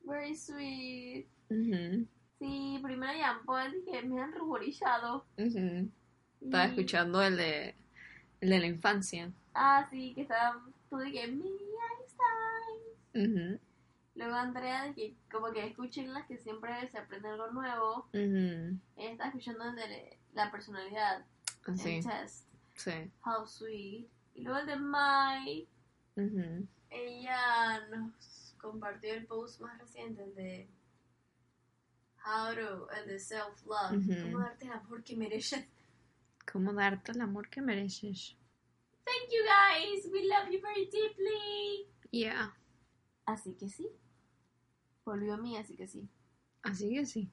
Very 0.05 0.35
sweet. 0.35 1.27
Ujú, 1.51 2.07
Sí, 2.39 2.81
primero 2.83 3.13
Jean 3.13 3.45
Paul 3.45 3.71
dije, 3.85 4.03
me 4.03 4.21
han 4.23 4.33
ruborizado. 4.33 5.27
Estaba 5.37 6.67
Y- 6.67 6.69
escuchando 6.71 7.23
el 7.23 7.37
de, 7.37 7.75
el 8.41 8.49
de 8.49 8.59
la 8.61 8.67
infancia. 8.67 9.31
Ah, 9.55 9.87
sí, 9.91 10.15
que 10.15 10.23
estaba. 10.23 10.59
Tú 10.89 10.99
dije, 10.99 11.27
Mini 11.29 11.51
Einstein. 13.13 13.61
Luego 14.15 14.35
Andrea 14.35 14.85
dije, 14.87 15.15
como 15.31 15.53
que 15.53 15.67
escuchen 15.67 16.13
las 16.15 16.27
que 16.27 16.39
siempre 16.39 16.89
se 16.89 16.97
aprende 16.99 17.29
algo 17.29 17.51
nuevo. 17.51 18.09
Ella 18.15 18.73
estaba 18.97 19.29
escuchando 19.29 19.65
el 19.69 19.77
de 19.77 20.19
la 20.33 20.51
personalidad, 20.51 21.27
Así, 21.67 21.97
el 21.97 22.05
test. 22.07 22.47
Sí. 22.81 23.11
How 23.25 23.47
sweet. 23.47 24.09
Y 24.35 24.43
luego 24.43 24.59
el 24.61 24.67
de 24.67 24.77
Mai. 24.77 25.69
Ella 26.91 27.87
nos 27.89 28.55
compartió 28.59 29.15
el 29.15 29.27
post 29.27 29.61
más 29.61 29.79
reciente 29.79 30.27
de 30.33 30.69
How 32.25 32.55
to, 32.55 32.91
el 32.91 33.07
de 33.09 33.19
self 33.19 33.65
love. 33.65 34.05
Cómo 34.23 34.41
darte 34.41 34.67
el 34.67 34.73
amor 34.73 35.03
que 35.03 35.17
mereces. 35.17 35.67
¿Cómo 36.51 36.73
darte 36.73 37.13
el 37.13 37.21
amor 37.21 37.49
que 37.49 37.63
mereces? 37.63 38.37
Thank 39.05 39.31
you 39.31 39.43
guys. 39.45 40.07
We 40.13 40.27
love 40.27 40.51
you 40.51 40.61
very 40.61 40.87
deeply. 40.87 41.89
Yeah. 42.11 42.55
Así 43.25 43.55
que 43.55 43.69
sí. 43.69 43.89
Volvió 45.05 45.35
a 45.35 45.37
mí, 45.37 45.57
así 45.57 45.77
que 45.77 45.87
sí. 45.87 46.09
Así 46.63 46.91
que 46.93 47.07
sí. 47.07 47.31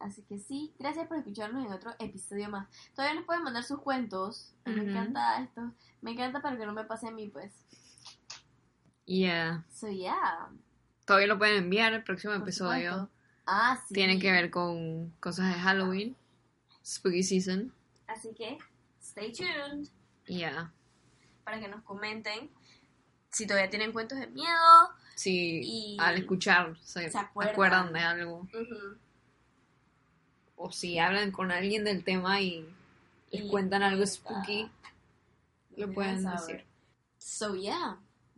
Así 0.00 0.22
que 0.22 0.38
sí, 0.38 0.72
gracias 0.78 1.06
por 1.06 1.18
escucharnos 1.18 1.64
en 1.66 1.72
otro 1.72 1.92
episodio 1.98 2.48
más. 2.48 2.66
Todavía 2.94 3.16
nos 3.16 3.26
pueden 3.26 3.42
mandar 3.44 3.62
sus 3.64 3.80
cuentos. 3.80 4.52
Me 4.64 4.82
encanta 4.82 5.42
esto. 5.42 5.72
Me 6.00 6.12
encanta, 6.12 6.40
pero 6.42 6.56
que 6.58 6.64
no 6.66 6.72
me 6.72 6.84
pase 6.84 7.08
a 7.08 7.10
mí, 7.10 7.28
pues. 7.28 7.52
Yeah. 9.04 9.64
So, 9.72 9.88
yeah. 9.88 10.48
Todavía 11.04 11.26
lo 11.28 11.38
pueden 11.38 11.64
enviar 11.64 11.92
el 11.92 12.02
próximo 12.04 12.32
por 12.34 12.42
episodio. 12.42 12.92
supuesto. 12.92 13.10
Ah, 13.46 13.78
sí. 13.88 13.94
Tiene 13.94 14.18
que 14.18 14.30
ver 14.32 14.50
con 14.50 15.10
cosas 15.20 15.52
de 15.54 15.60
Halloween. 15.60 16.16
Spooky 16.84 17.22
season. 17.22 17.72
Así 18.06 18.32
que, 18.34 18.58
stay 19.02 19.32
tuned. 19.32 19.88
Yeah. 20.26 20.72
para 21.44 21.58
que 21.58 21.66
nos 21.68 21.82
comenten 21.82 22.48
si 23.30 23.44
todavía 23.46 23.68
tienen 23.68 23.92
cuentos 23.92 24.18
de 24.20 24.28
miedo. 24.28 24.90
Si 25.16 25.60
Y- 25.64 25.96
al 25.98 26.16
escuchar 26.18 26.78
se, 26.80 27.10
se 27.10 27.18
acuerdan. 27.18 27.52
acuerdan. 27.54 27.92
de 27.92 27.98
algo. 28.00 28.48
O 30.62 30.70
si 30.70 30.98
hablan 30.98 31.32
con 31.32 31.50
alguien 31.50 31.84
del 31.84 32.04
tema 32.04 32.42
y 32.42 32.68
les 33.30 33.44
Y 33.44 33.48
cuentan 33.48 33.82
algo 33.82 34.06
spooky, 34.06 34.68
lo 35.76 35.90
pueden 35.90 36.22
decir. 36.22 36.64
So 37.16 37.54
yeah, 37.54 37.96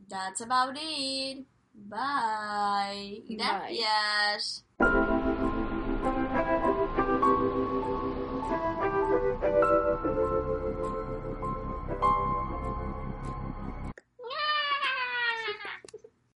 that's 0.08 0.40
about 0.40 0.78
it. 0.80 1.44
Bye. 1.74 3.24
Bye. 3.28 3.36
Gracias. 3.36 4.64